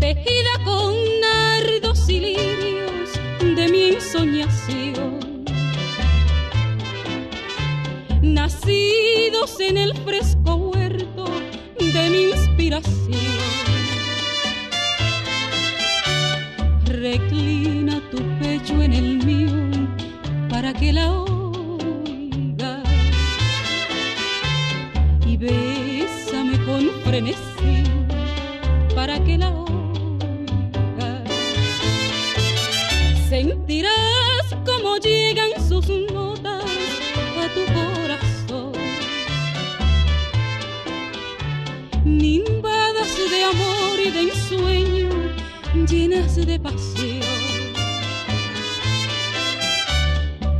Tejida 0.00 0.54
con 0.64 0.94
nardos 1.28 2.08
y 2.08 2.18
lirios 2.18 3.10
de 3.56 3.68
mi 3.72 3.82
ensoñación. 3.94 5.44
Nacidos 8.22 9.60
en 9.60 9.76
el 9.76 9.96
fresco 9.98 10.56
huerto 10.56 11.26
de 11.78 12.10
mi 12.10 12.22
inspiración. 12.32 13.51
Reclina 17.02 18.00
tu 18.12 18.18
pecho 18.38 18.80
en 18.80 18.92
el 18.92 19.26
mío 19.26 19.50
para 20.48 20.72
que 20.72 20.92
la 20.92 21.10
oiga 21.10 22.80
y 25.26 25.36
bésame 25.36 26.64
con 26.64 26.88
frenesí 27.02 27.82
para 28.94 29.18
que 29.24 29.36
la 29.36 29.50
oiga. 29.50 31.24
Sentirás 33.28 34.46
como 34.64 34.96
llegan 34.98 35.50
sus 35.68 35.88
notas 36.12 36.62
a 37.42 37.48
tu 37.52 37.62
corazón. 37.74 38.72
nimbadas 42.04 43.16
de 43.28 43.42
amor 43.42 43.98
y 44.06 44.10
de 44.12 44.20
ensueño, 44.20 45.21
llenas 45.86 46.36
de 46.36 46.58
pasión. 46.58 47.22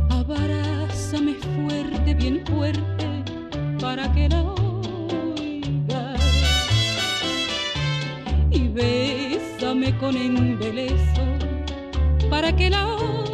Abrázame 0.09 1.35
fuerte, 1.35 2.13
bien 2.13 2.43
fuerte, 2.45 3.07
para 3.79 4.11
que 4.13 4.29
la 4.29 4.43
oiga. 4.43 6.15
Y 8.51 8.67
bésame 8.67 9.97
con 9.97 10.15
embeleso, 10.15 11.23
para 12.29 12.55
que 12.55 12.69
la 12.69 12.87
oiga. 12.87 13.32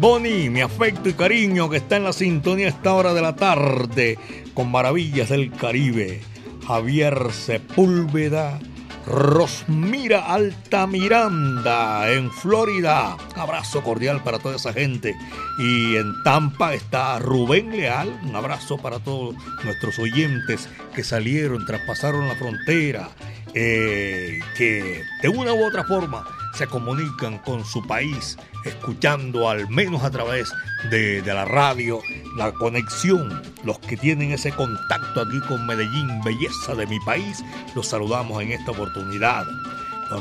Boni, 0.00 0.48
mi 0.48 0.62
afecto 0.62 1.10
y 1.10 1.12
cariño 1.12 1.68
que 1.68 1.76
está 1.76 1.96
en 1.96 2.04
la 2.04 2.14
sintonía 2.14 2.68
a 2.68 2.70
esta 2.70 2.94
hora 2.94 3.12
de 3.12 3.20
la 3.20 3.36
tarde 3.36 4.18
con 4.54 4.70
maravillas 4.70 5.28
del 5.28 5.52
Caribe. 5.52 6.22
Javier 6.66 7.30
Sepúlveda, 7.32 8.58
Rosmira 9.06 10.32
Altamiranda 10.32 12.10
en 12.12 12.30
Florida. 12.30 13.18
Abrazo 13.36 13.82
cordial 13.82 14.22
para 14.22 14.38
toda 14.38 14.56
esa 14.56 14.72
gente. 14.72 15.14
Y 15.58 15.96
en 15.96 16.14
Tampa 16.22 16.72
está 16.72 17.18
Rubén 17.18 17.76
Leal. 17.76 18.20
Un 18.22 18.34
abrazo 18.34 18.78
para 18.78 19.00
todos 19.00 19.34
nuestros 19.64 19.98
oyentes 19.98 20.70
que 20.94 21.04
salieron, 21.04 21.66
traspasaron 21.66 22.26
la 22.26 22.36
frontera, 22.36 23.10
eh, 23.52 24.40
que 24.56 25.02
de 25.20 25.28
una 25.28 25.52
u 25.52 25.62
otra 25.62 25.84
forma 25.84 26.24
se 26.54 26.66
comunican 26.66 27.38
con 27.38 27.64
su 27.64 27.86
país, 27.86 28.36
escuchando 28.64 29.48
al 29.48 29.68
menos 29.68 30.02
a 30.02 30.10
través 30.10 30.52
de, 30.90 31.22
la 31.24 31.44
radio, 31.44 32.00
la 32.36 32.52
conexión, 32.52 33.42
los 33.64 33.78
que 33.80 33.96
tienen 33.96 34.32
ese 34.32 34.52
contacto 34.52 35.20
aquí 35.20 35.40
con 35.48 35.66
Medellín, 35.66 36.22
belleza 36.22 36.74
de 36.74 36.86
mi 36.86 36.98
país, 37.00 37.42
los 37.74 37.86
saludamos 37.86 38.42
en 38.42 38.52
esta 38.52 38.72
oportunidad. 38.72 39.46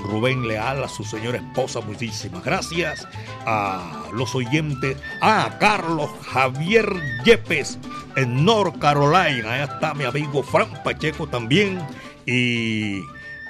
Rubén 0.03 0.47
Leal, 0.47 0.83
a 0.83 0.87
su 0.87 1.03
señora 1.03 1.39
esposa, 1.39 1.81
muchísimas 1.81 2.43
gracias. 2.43 3.07
A 3.47 4.03
los 4.13 4.35
oyentes, 4.35 4.97
a 5.21 5.57
Carlos 5.59 6.11
Javier 6.31 6.87
Yepes 7.25 7.79
en 8.15 8.45
North 8.45 8.77
Carolina, 8.77 9.53
allá 9.53 9.63
está 9.63 9.93
mi 9.95 10.03
amigo 10.03 10.43
Fran 10.43 10.83
Pacheco 10.83 11.25
también. 11.25 11.79
Y 12.27 13.01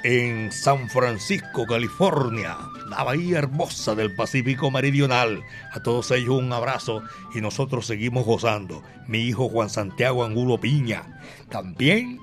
en 0.04 0.52
San 0.52 0.90
Francisco, 0.90 1.66
California, 1.66 2.58
la 2.90 3.04
bahía 3.04 3.40
hermosa 3.40 3.96
del 3.96 4.16
Pacífico 4.16 4.72
Meridional. 4.72 5.44
A 5.74 5.82
todos 5.82 6.12
ellos 6.12 6.36
un 6.40 6.52
abrazo 6.54 7.02
y 7.36 7.42
nosotros 7.42 7.86
seguimos 7.86 8.26
gozando. 8.26 8.84
Mi 9.08 9.20
hijo 9.20 9.50
Juan 9.50 9.70
Santiago 9.70 10.24
Angulo 10.24 10.60
Piña. 10.60 11.20
También 11.50 12.20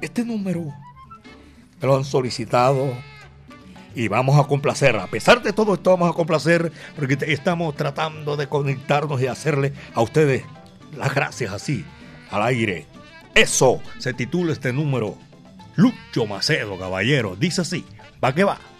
este 0.00 0.24
número 0.24 0.72
me 1.80 1.86
lo 1.86 1.96
han 1.96 2.04
solicitado 2.04 2.94
y 3.94 4.08
vamos 4.08 4.38
a 4.38 4.46
complacer. 4.46 4.96
A 4.96 5.06
pesar 5.06 5.42
de 5.42 5.52
todo 5.52 5.74
esto 5.74 5.90
vamos 5.90 6.10
a 6.10 6.16
complacer 6.16 6.72
porque 6.96 7.18
estamos 7.26 7.74
tratando 7.76 8.36
de 8.36 8.48
conectarnos 8.48 9.20
y 9.20 9.26
hacerle 9.26 9.72
a 9.94 10.00
ustedes 10.00 10.44
las 10.96 11.14
gracias 11.14 11.52
así, 11.52 11.84
al 12.30 12.42
aire. 12.42 12.86
Eso 13.34 13.80
se 13.98 14.14
titula 14.14 14.52
este 14.52 14.72
número. 14.72 15.18
Lucho 15.76 16.26
Macedo, 16.26 16.78
caballero. 16.78 17.36
Dice 17.36 17.62
así, 17.62 17.84
va 18.22 18.34
que 18.34 18.44
va. 18.44 18.73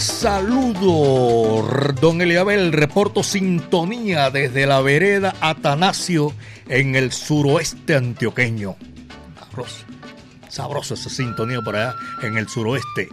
Saludo, 0.00 1.62
don 2.00 2.20
Eliabel, 2.20 2.72
reporto 2.72 3.22
sintonía 3.22 4.30
desde 4.30 4.66
la 4.66 4.80
vereda 4.80 5.34
Atanasio 5.40 6.32
en 6.68 6.94
el 6.94 7.12
suroeste 7.12 7.96
antioqueño. 7.96 8.76
Sabroso, 9.38 9.84
sabroso 10.48 10.94
esa 10.94 11.10
sintonía 11.10 11.60
por 11.62 11.76
allá 11.76 11.94
en 12.22 12.38
el 12.38 12.48
suroeste. 12.48 13.08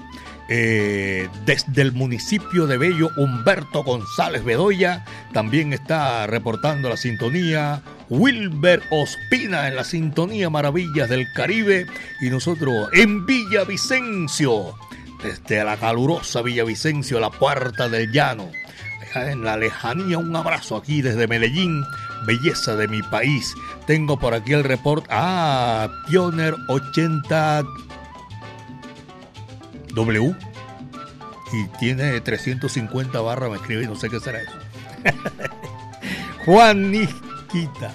Eh, 0.47 1.27
desde 1.45 1.81
el 1.81 1.91
municipio 1.91 2.67
de 2.67 2.77
Bello, 2.77 3.09
Humberto 3.17 3.83
González 3.83 4.43
Bedoya 4.43 5.03
también 5.33 5.73
está 5.73 6.27
reportando 6.27 6.89
la 6.89 6.97
sintonía. 6.97 7.81
Wilber 8.09 8.83
Ospina 8.91 9.67
en 9.67 9.75
la 9.75 9.83
sintonía 9.83 10.51
Maravillas 10.51 11.09
del 11.09 11.31
Caribe. 11.33 11.87
Y 12.21 12.29
nosotros 12.29 12.89
en 12.93 13.25
Villavicencio, 13.25 14.75
desde 15.25 15.63
la 15.63 15.77
calurosa 15.77 16.43
Villavicencio, 16.43 17.19
la 17.19 17.31
puerta 17.31 17.89
del 17.89 18.11
llano. 18.11 18.51
En 19.15 19.43
la 19.43 19.55
lejanía, 19.55 20.17
un 20.17 20.35
abrazo 20.35 20.75
aquí 20.75 21.01
desde 21.01 21.27
Medellín, 21.27 21.83
belleza 22.27 22.75
de 22.75 22.87
mi 22.87 23.01
país. 23.01 23.55
Tengo 23.87 24.19
por 24.19 24.33
aquí 24.33 24.53
el 24.53 24.63
report. 24.63 25.05
Ah, 25.09 25.87
Pioner 26.07 26.53
80 26.67 27.63
W. 29.93 30.35
Y 31.53 31.67
tiene 31.79 32.19
350 32.19 33.21
barras, 33.21 33.49
me 33.49 33.55
escribe 33.55 33.87
no 33.87 33.95
sé 33.95 34.09
qué 34.09 34.19
será 34.19 34.41
eso. 34.41 34.51
Juan 36.45 36.91
Niquita. 36.91 37.93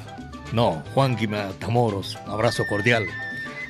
No, 0.53 0.83
Juan 0.95 1.17
Matamoros. 1.29 2.19
Un 2.25 2.33
abrazo 2.33 2.67
cordial. 2.67 3.07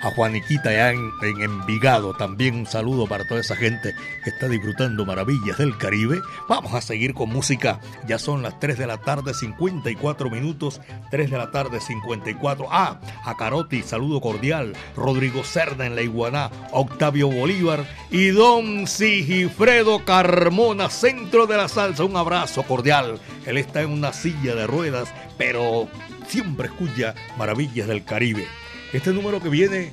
A 0.03 0.11
Juaniquita 0.11 0.71
allá 0.71 0.93
en, 0.93 1.11
en 1.23 1.43
Envigado. 1.43 2.15
También 2.15 2.55
un 2.55 2.67
saludo 2.67 3.07
para 3.07 3.27
toda 3.27 3.41
esa 3.41 3.57
gente 3.57 3.95
que 4.25 4.31
está 4.31 4.49
disfrutando 4.49 5.05
maravillas 5.05 5.59
del 5.59 5.77
Caribe. 5.77 6.21
Vamos 6.49 6.75
a 6.75 6.81
seguir 6.81 7.15
con 7.15 7.29
música. 7.29 7.81
Ya 8.07 8.19
son 8.19 8.43
las 8.43 8.59
3 8.61 8.79
de 8.79 8.87
la 8.87 8.99
tarde, 8.99 9.35
54 9.35 10.31
minutos. 10.31 10.81
3 11.11 11.31
de 11.31 11.39
la 11.39 11.51
tarde, 11.51 11.81
54. 11.81 12.67
Ah, 12.71 13.01
a 13.25 13.37
Caroti, 13.37 13.83
saludo 13.83 14.21
cordial. 14.21 14.75
Rodrigo 14.97 15.45
Cerda 15.45 15.87
en 15.87 15.97
la 15.97 16.03
Iguaná. 16.03 16.51
Octavio 16.73 17.29
Bolívar 17.29 17.85
y 18.11 18.29
Don 18.29 18.87
Sigifredo 18.87 20.05
Carmona, 20.05 20.89
centro 20.91 21.47
de 21.47 21.57
la 21.57 21.69
salsa. 21.69 22.05
Un 22.05 22.17
abrazo 22.17 22.63
cordial. 22.63 23.21
Él 23.47 23.59
está 23.59 23.83
en 23.83 23.91
una 23.91 24.13
silla 24.13 24.55
de 24.55 24.67
ruedas, 24.67 25.13
pero 25.37 25.89
siempre 26.27 26.69
escucha 26.69 27.15
maravillas 27.37 27.89
del 27.89 28.05
Caribe. 28.05 28.47
Este 28.93 29.12
número 29.12 29.41
que 29.41 29.49
viene 29.49 29.93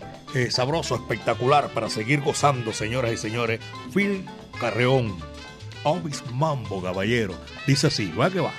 sabroso, 0.49 0.95
espectacular 0.95 1.69
para 1.69 1.89
seguir 1.89 2.21
gozando, 2.21 2.73
señoras 2.73 3.11
y 3.13 3.17
señores. 3.17 3.59
Phil 3.93 4.25
Carreón, 4.59 5.17
Obis 5.83 6.23
Mambo, 6.33 6.81
caballero. 6.81 7.33
Dice 7.65 7.87
así, 7.87 8.11
va 8.11 8.29
que 8.29 8.39
va. 8.39 8.51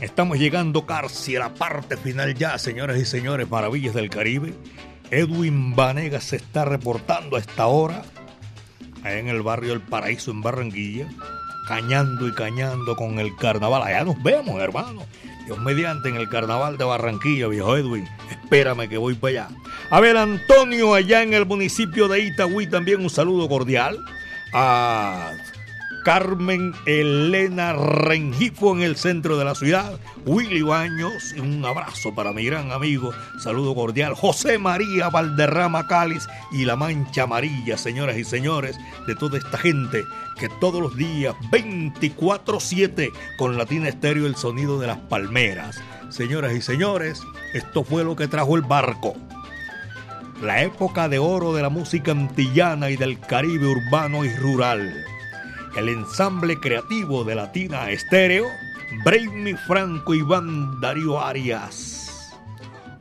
Estamos 0.00 0.38
llegando 0.38 0.86
casi 0.86 1.34
a 1.34 1.40
la 1.40 1.54
parte 1.54 1.96
final 1.96 2.32
ya, 2.34 2.56
señoras 2.58 2.96
y 2.96 3.04
señores, 3.04 3.50
maravillas 3.50 3.92
del 3.92 4.08
Caribe. 4.08 4.54
Edwin 5.10 5.74
Vanegas 5.74 6.22
se 6.22 6.36
está 6.36 6.64
reportando 6.64 7.34
a 7.34 7.40
esta 7.40 7.66
hora, 7.66 8.04
en 9.02 9.26
el 9.26 9.42
barrio 9.42 9.72
El 9.72 9.80
Paraíso, 9.80 10.30
en 10.30 10.42
Barranquilla, 10.42 11.08
cañando 11.66 12.28
y 12.28 12.34
cañando 12.34 12.94
con 12.94 13.18
el 13.18 13.34
carnaval. 13.34 13.82
Allá 13.82 14.04
nos 14.04 14.22
vemos, 14.22 14.60
hermano. 14.60 15.02
Dios 15.44 15.58
mediante 15.58 16.08
en 16.08 16.14
el 16.14 16.28
carnaval 16.28 16.78
de 16.78 16.84
Barranquilla, 16.84 17.48
viejo 17.48 17.76
Edwin. 17.76 18.08
Espérame 18.30 18.88
que 18.88 18.96
voy 18.96 19.14
para 19.14 19.30
allá. 19.30 19.48
A 19.90 19.98
ver, 19.98 20.16
Antonio, 20.18 20.94
allá 20.94 21.24
en 21.24 21.34
el 21.34 21.46
municipio 21.46 22.06
de 22.06 22.20
Itagüí, 22.20 22.68
también 22.68 23.00
un 23.00 23.10
saludo 23.10 23.48
cordial. 23.48 23.98
A 24.52 25.32
Carmen 26.04 26.74
Elena 26.86 27.72
Rengifo 27.72 28.74
en 28.74 28.82
el 28.82 28.96
centro 28.96 29.36
de 29.36 29.44
la 29.44 29.54
ciudad. 29.54 29.98
Willy 30.24 30.62
Baños, 30.62 31.34
un 31.38 31.64
abrazo 31.64 32.14
para 32.14 32.32
mi 32.32 32.44
gran 32.44 32.72
amigo, 32.72 33.12
saludo 33.38 33.74
cordial. 33.74 34.14
José 34.14 34.58
María 34.58 35.08
Valderrama 35.08 35.86
Cáliz 35.86 36.26
y 36.52 36.64
la 36.64 36.76
Mancha 36.76 37.24
Amarilla, 37.24 37.76
señoras 37.76 38.16
y 38.16 38.24
señores, 38.24 38.78
de 39.06 39.14
toda 39.14 39.38
esta 39.38 39.58
gente 39.58 40.04
que 40.38 40.48
todos 40.60 40.80
los 40.80 40.96
días, 40.96 41.34
24-7, 41.50 43.10
con 43.36 43.58
Latina 43.58 43.88
Estéreo, 43.88 44.26
el 44.26 44.36
sonido 44.36 44.78
de 44.78 44.86
las 44.86 44.98
palmeras. 44.98 45.80
Señoras 46.10 46.54
y 46.54 46.62
señores, 46.62 47.22
esto 47.54 47.84
fue 47.84 48.04
lo 48.04 48.16
que 48.16 48.28
trajo 48.28 48.56
el 48.56 48.62
barco. 48.62 49.14
La 50.42 50.62
época 50.62 51.08
de 51.08 51.18
oro 51.18 51.52
de 51.52 51.62
la 51.62 51.68
música 51.68 52.12
antillana 52.12 52.90
y 52.90 52.96
del 52.96 53.18
Caribe 53.18 53.66
urbano 53.66 54.24
y 54.24 54.32
rural 54.34 55.04
el 55.76 55.88
ensamble 55.88 56.58
creativo 56.58 57.24
de 57.24 57.34
Latina 57.34 57.90
Estéreo, 57.90 58.46
Brainy 59.04 59.54
Franco, 59.66 60.14
Iván 60.14 60.80
Darío 60.80 61.20
Arias. 61.20 62.34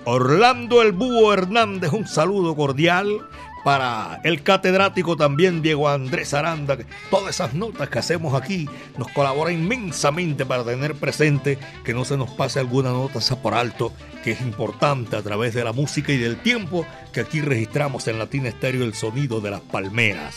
Orlando 0.05 0.81
El 0.81 0.93
Búho 0.93 1.33
Hernández, 1.33 1.91
un 1.91 2.07
saludo 2.07 2.55
cordial 2.55 3.27
para 3.67 4.21
el 4.23 4.43
catedrático 4.43 5.17
también 5.17 5.61
Diego 5.61 5.89
Andrés 5.89 6.33
Aranda. 6.33 6.77
Todas 7.11 7.35
esas 7.35 7.53
notas 7.53 7.89
que 7.89 7.99
hacemos 7.99 8.33
aquí 8.33 8.69
nos 8.97 9.09
colabora 9.09 9.51
inmensamente 9.51 10.45
para 10.45 10.63
tener 10.63 10.95
presente 10.95 11.59
que 11.83 11.93
no 11.93 12.05
se 12.05 12.15
nos 12.15 12.29
pase 12.29 12.59
alguna 12.59 12.91
nota 12.91 13.19
por 13.41 13.53
alto, 13.53 13.91
que 14.23 14.31
es 14.31 14.39
importante 14.39 15.17
a 15.17 15.21
través 15.21 15.53
de 15.53 15.65
la 15.65 15.73
música 15.73 16.13
y 16.13 16.17
del 16.17 16.41
tiempo 16.41 16.85
que 17.11 17.19
aquí 17.19 17.41
registramos 17.41 18.07
en 18.07 18.19
Latina 18.19 18.47
Estéreo 18.47 18.85
el 18.85 18.93
sonido 18.93 19.41
de 19.41 19.51
las 19.51 19.61
palmeras. 19.61 20.35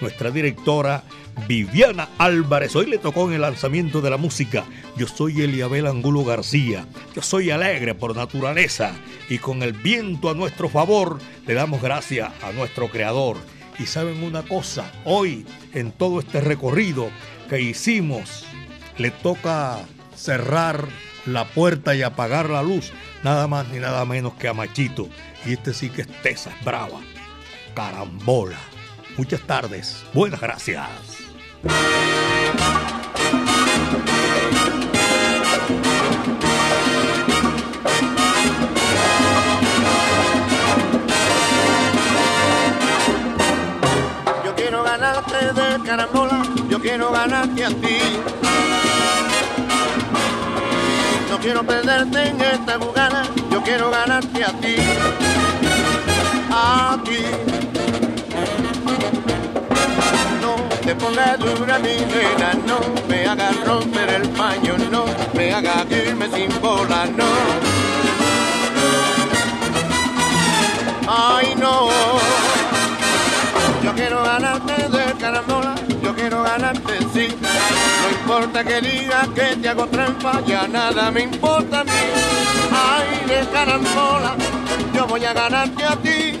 Nuestra 0.00 0.30
directora 0.30 1.02
Viviana 1.46 2.08
Álvarez. 2.18 2.74
Hoy 2.76 2.86
le 2.86 2.98
tocó 2.98 3.28
en 3.28 3.34
el 3.34 3.40
lanzamiento 3.42 4.00
de 4.00 4.10
la 4.10 4.16
música. 4.16 4.64
Yo 4.96 5.06
soy 5.06 5.40
Eliabel 5.42 5.86
Angulo 5.86 6.24
García. 6.24 6.86
Yo 7.14 7.22
soy 7.22 7.50
alegre 7.50 7.94
por 7.94 8.16
naturaleza 8.16 8.92
y 9.28 9.38
con 9.38 9.62
el 9.62 9.72
viento 9.72 10.30
a 10.30 10.34
nuestro 10.34 10.68
favor 10.68 11.18
le 11.46 11.54
damos 11.54 11.82
gracias 11.82 12.30
a 12.42 12.52
nuestro 12.52 12.88
creador. 12.88 13.36
Y 13.78 13.86
saben 13.86 14.22
una 14.22 14.42
cosa, 14.42 14.92
hoy 15.04 15.46
en 15.72 15.92
todo 15.92 16.20
este 16.20 16.40
recorrido 16.40 17.10
que 17.48 17.60
hicimos, 17.60 18.44
le 18.98 19.10
toca 19.10 19.78
cerrar 20.14 20.86
la 21.26 21.46
puerta 21.46 21.94
y 21.94 22.02
apagar 22.02 22.50
la 22.50 22.62
luz, 22.62 22.92
nada 23.22 23.46
más 23.46 23.68
ni 23.68 23.78
nada 23.78 24.04
menos 24.04 24.34
que 24.34 24.48
a 24.48 24.54
Machito. 24.54 25.08
Y 25.46 25.54
este 25.54 25.72
sí 25.72 25.88
que 25.88 26.02
es 26.02 26.22
tesa, 26.22 26.50
es 26.50 26.64
brava. 26.64 27.00
Carambola. 27.74 28.58
Muchas 29.16 29.40
tardes. 29.42 30.04
Buenas 30.12 30.40
gracias. 30.40 31.29
Yo 31.62 31.68
quiero 44.56 44.82
ganarte 44.82 45.52
de 45.52 45.82
carambola, 45.84 46.42
yo 46.70 46.80
quiero 46.80 47.12
ganarte 47.12 47.64
a 47.66 47.68
ti. 47.68 47.98
No 51.30 51.38
quiero 51.40 51.62
perderte 51.62 52.28
en 52.28 52.40
esta 52.40 52.78
jugada, 52.78 53.24
yo 53.50 53.62
quiero 53.62 53.90
ganarte 53.90 54.44
a 54.44 54.52
ti. 54.60 54.76
A 56.50 56.98
ti. 57.04 57.49
No 60.90 60.96
te 60.96 61.04
pongas 61.04 61.38
dura 61.38 61.78
mi 61.78 61.94
nena, 61.94 62.52
no 62.66 62.80
me 63.08 63.24
hagas 63.24 63.64
romper 63.64 64.08
el 64.08 64.28
paño, 64.30 64.76
no 64.90 65.04
me 65.34 65.52
hagas 65.52 65.86
irme 65.88 66.28
sin 66.34 66.60
bola, 66.60 67.06
no. 67.06 67.26
Ay 71.06 71.54
no. 71.60 71.88
Yo 73.84 73.94
quiero 73.94 74.24
ganarte 74.24 74.88
de 74.88 75.12
carambola, 75.14 75.76
yo 76.02 76.12
quiero 76.12 76.42
ganarte 76.42 76.98
sí. 77.14 77.28
No 78.02 78.10
importa 78.10 78.64
que 78.64 78.80
digas 78.80 79.28
que 79.28 79.56
te 79.62 79.68
hago 79.68 79.86
trampa, 79.86 80.40
ya 80.44 80.66
nada 80.66 81.12
me 81.12 81.20
importa 81.22 81.82
a 81.82 81.84
mí. 81.84 81.92
Ay, 82.72 83.28
de 83.28 83.48
carambola, 83.50 84.34
yo 84.92 85.06
voy 85.06 85.24
a 85.24 85.32
ganarte 85.32 85.84
a 85.84 85.96
ti. 85.96 86.40